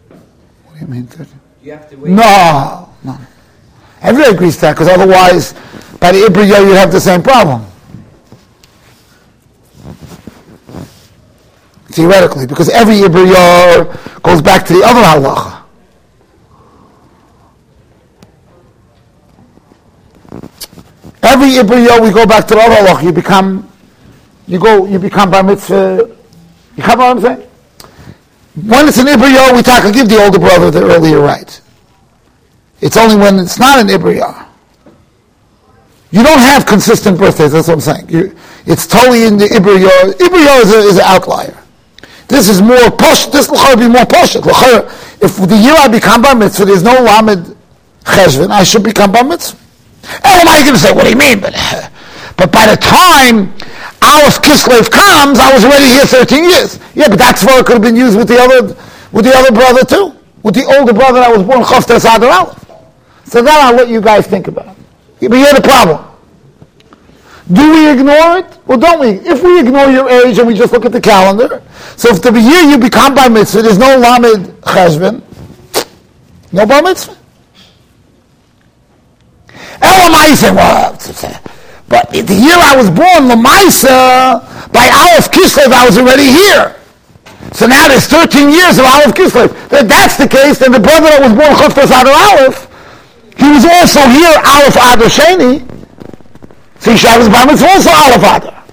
What 0.09 0.75
do 0.75 0.79
you 0.79 0.87
mean 0.87 1.07
13? 1.07 1.39
You 1.63 1.71
have 1.71 1.89
to 1.89 1.95
wait. 1.95 2.11
No, 2.11 2.93
no. 3.03 3.17
Everybody 4.05 4.35
agrees 4.35 4.55
to 4.57 4.61
that 4.61 4.73
because 4.73 4.87
otherwise, 4.87 5.53
by 5.99 6.11
the 6.11 6.19
Ibriya, 6.29 6.61
you'd 6.67 6.77
have 6.77 6.91
the 6.91 7.01
same 7.01 7.23
problem. 7.23 7.65
Theoretically, 11.87 12.45
because 12.45 12.69
every 12.69 12.97
Ibriya 12.97 14.21
goes 14.21 14.43
back 14.43 14.67
to 14.67 14.73
the 14.73 14.83
other 14.83 15.01
halacha. 15.01 15.63
Every 21.23 21.49
Ibriya, 21.57 21.99
we 21.99 22.11
go 22.11 22.27
back 22.27 22.45
to 22.49 22.53
the 22.53 22.61
other 22.61 22.75
halacha. 22.75 23.03
You 23.05 23.11
become, 23.11 23.67
you 24.45 24.59
go, 24.59 24.85
you 24.85 24.99
become 24.99 25.31
bar 25.31 25.41
mitzvah. 25.41 26.15
You 26.75 26.83
have 26.83 26.99
what 26.99 27.17
I'm 27.17 27.21
saying? 27.21 27.49
When 28.67 28.87
it's 28.87 28.99
an 28.99 29.07
Ibriya, 29.07 29.55
we 29.55 29.63
talk, 29.63 29.83
I 29.83 29.91
give 29.91 30.07
the 30.09 30.23
older 30.23 30.37
brother 30.37 30.69
the 30.69 30.83
earlier 30.83 31.19
right. 31.21 31.59
It's 32.85 32.97
only 32.97 33.15
when 33.15 33.39
it's 33.39 33.57
not 33.57 33.79
an 33.81 33.87
Ibriya. 33.87 34.45
You 36.11 36.21
don't 36.21 36.37
have 36.37 36.67
consistent 36.67 37.17
birthdays, 37.17 37.51
that's 37.51 37.67
what 37.67 37.73
I'm 37.73 37.81
saying. 37.81 38.09
You, 38.09 38.37
it's 38.67 38.85
totally 38.85 39.25
in 39.25 39.37
the 39.37 39.45
Ibriya. 39.45 40.13
Ibriya 40.21 40.61
is, 40.61 40.71
is 40.93 40.97
an 40.97 41.03
outlier. 41.03 41.57
This 42.27 42.47
is 42.47 42.61
more 42.61 42.91
posh, 42.91 43.25
this 43.33 43.49
will 43.49 43.75
be 43.75 43.89
more 43.89 44.05
posh. 44.05 44.35
If 44.35 45.33
the 45.33 45.57
year 45.57 45.73
I 45.73 45.87
become 45.87 46.21
bar 46.21 46.35
mitzvah, 46.35 46.65
there's 46.65 46.83
no 46.83 46.93
lamed 47.01 47.57
cheshvan, 48.03 48.51
I 48.51 48.61
should 48.61 48.83
become 48.83 49.11
bar 49.11 49.23
mitzvah. 49.23 49.57
And 50.23 50.47
am 50.47 50.61
going 50.61 50.77
to 50.77 50.79
say, 50.79 50.93
what 50.93 51.05
do 51.05 51.09
you 51.09 51.17
mean? 51.17 51.39
But, 51.39 51.57
but 52.37 52.51
by 52.53 52.69
the 52.69 52.77
time 52.77 53.49
Aleph 54.05 54.45
Kislev 54.45 54.93
comes, 54.93 55.39
I 55.41 55.49
was 55.57 55.65
already 55.65 55.89
here 55.89 56.05
13 56.05 56.43
years. 56.43 56.77
Yeah, 56.93 57.09
but 57.09 57.17
that's 57.17 57.43
why 57.43 57.57
it 57.57 57.65
could 57.65 57.81
have 57.81 57.81
been 57.81 57.95
used 57.95 58.15
with 58.15 58.27
the 58.27 58.37
other, 58.37 58.77
with 59.11 59.25
the 59.25 59.33
other 59.33 59.51
brother 59.51 59.81
too. 59.81 60.13
With 60.43 60.53
the 60.53 60.65
older 60.77 60.93
brother 60.93 61.21
that 61.21 61.35
was 61.35 61.41
born 61.41 61.63
Choftes 61.63 62.05
Adar 62.05 62.29
Aleph. 62.29 62.64
So 63.25 63.41
then 63.41 63.55
I'll 63.57 63.75
let 63.75 63.89
you 63.89 64.01
guys 64.01 64.27
think 64.27 64.47
about 64.47 64.77
it. 64.77 65.29
But 65.29 65.37
here's 65.37 65.53
the 65.53 65.61
problem. 65.61 66.05
Do 67.51 67.71
we 67.71 67.91
ignore 67.91 68.39
it 68.39 68.57
or 68.67 68.77
don't 68.77 68.99
we? 68.99 69.09
If 69.27 69.43
we 69.43 69.59
ignore 69.59 69.87
your 69.87 70.09
age 70.09 70.39
and 70.39 70.47
we 70.47 70.55
just 70.55 70.73
look 70.73 70.85
at 70.85 70.91
the 70.91 71.01
calendar, 71.01 71.61
so 71.95 72.09
if 72.09 72.21
the 72.21 72.31
year 72.31 72.61
you 72.71 72.77
become 72.77 73.13
bar 73.13 73.29
mitzvah, 73.29 73.61
there's 73.61 73.77
no 73.77 73.97
lamed 73.97 74.47
cheshvan, 74.61 75.21
no 76.51 76.65
bar 76.65 76.81
mitzvah. 76.81 77.15
Elamaisa, 79.81 80.55
well, 80.55 80.97
but 81.87 82.09
the 82.09 82.33
year 82.33 82.57
I 82.57 82.75
was 82.75 82.89
born, 82.89 83.29
Lamaisa, 83.29 84.41
by 84.71 84.89
Aleph 84.89 85.29
Kislev, 85.29 85.71
I 85.71 85.85
was 85.85 85.97
already 85.97 86.25
here. 86.25 86.75
So 87.53 87.67
now 87.67 87.87
there's 87.87 88.07
13 88.07 88.49
years 88.49 88.79
of 88.79 88.85
Aleph 88.85 89.13
Kislev. 89.13 89.53
If 89.71 89.87
that's 89.87 90.17
the 90.17 90.27
case, 90.27 90.57
then 90.57 90.71
the 90.71 90.79
brother 90.79 91.07
that 91.07 91.21
was 91.21 91.33
born 91.33 91.53
Choftas 91.53 91.93
Adar 91.93 92.09
Aleph, 92.09 92.67
he 93.37 93.47
was 93.51 93.65
also 93.65 94.01
here, 94.09 94.35
Aleph 94.45 94.75
Adar 94.75 95.09
Sheni. 95.09 95.59
So 96.79 96.91
Yeshav's 96.91 97.29
Bar 97.29 97.45
Mitzvah 97.45 97.67
also 97.67 97.89
Aleph 97.91 98.23
Adar. 98.23 98.63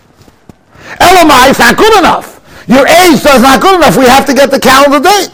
Elamai, 1.01 1.51
it's 1.51 1.59
not 1.59 1.77
good 1.77 1.98
enough. 1.98 2.40
Your 2.68 2.87
age 2.87 3.14
is 3.14 3.25
not 3.25 3.61
good 3.61 3.77
enough. 3.77 3.96
We 3.96 4.05
have 4.05 4.27
to 4.27 4.35
get 4.35 4.51
the 4.51 4.61
calendar 4.61 5.01
date. 5.01 5.31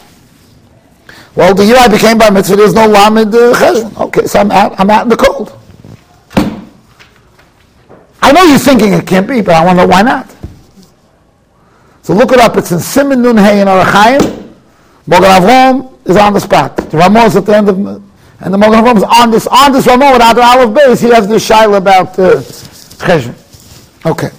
Well, 1.34 1.54
the 1.54 1.64
year 1.64 1.76
I 1.76 1.88
became 1.88 2.18
Bar 2.18 2.30
Mitzvah, 2.30 2.56
there's 2.56 2.74
no 2.74 2.86
Lamed 2.86 3.34
uh, 3.34 3.54
Cheshvan. 3.54 4.00
Okay, 4.06 4.26
so 4.26 4.40
I'm 4.40 4.50
out, 4.50 4.78
I'm 4.80 4.90
out 4.90 5.02
in 5.02 5.08
the 5.08 5.16
cold. 5.16 5.54
I 8.20 8.32
know 8.32 8.44
you're 8.44 8.58
thinking 8.58 8.92
it 8.92 9.06
can't 9.06 9.28
be, 9.28 9.40
but 9.40 9.54
I 9.54 9.64
want 9.64 9.78
to 9.78 9.86
know 9.86 9.88
why 9.88 10.02
not. 10.02 10.34
So 12.02 12.14
look 12.14 12.32
it 12.32 12.40
up. 12.40 12.56
It's 12.56 12.72
in 12.72 12.80
Simon 12.80 13.22
Nun 13.22 13.36
Hey 13.36 13.60
in 13.60 13.68
Arachayim. 13.68 14.54
Mogan 15.06 15.30
Avrom 15.30 16.08
is 16.08 16.16
on 16.16 16.32
the 16.32 16.40
spot. 16.40 16.76
The 16.76 16.96
Ramah 16.96 17.24
is 17.24 17.36
at 17.36 17.46
the 17.46 17.56
end 17.56 17.68
of, 17.68 18.02
and 18.40 18.54
the 18.54 18.58
Mogan 18.58 18.84
Avrom 18.84 18.96
is 18.96 19.02
on 19.02 19.30
this 19.30 19.46
on 19.46 19.72
this 19.72 19.86
Ramah 19.86 20.12
without 20.12 20.34
the 20.34 20.42
Aleph 20.42 20.74
base. 20.74 21.00
He 21.00 21.08
has 21.10 21.26
this 21.28 21.48
shaila 21.48 21.78
about 21.78 22.18
uh, 22.18 22.36
cheshbon. 22.40 23.34
Okay. 24.06 24.30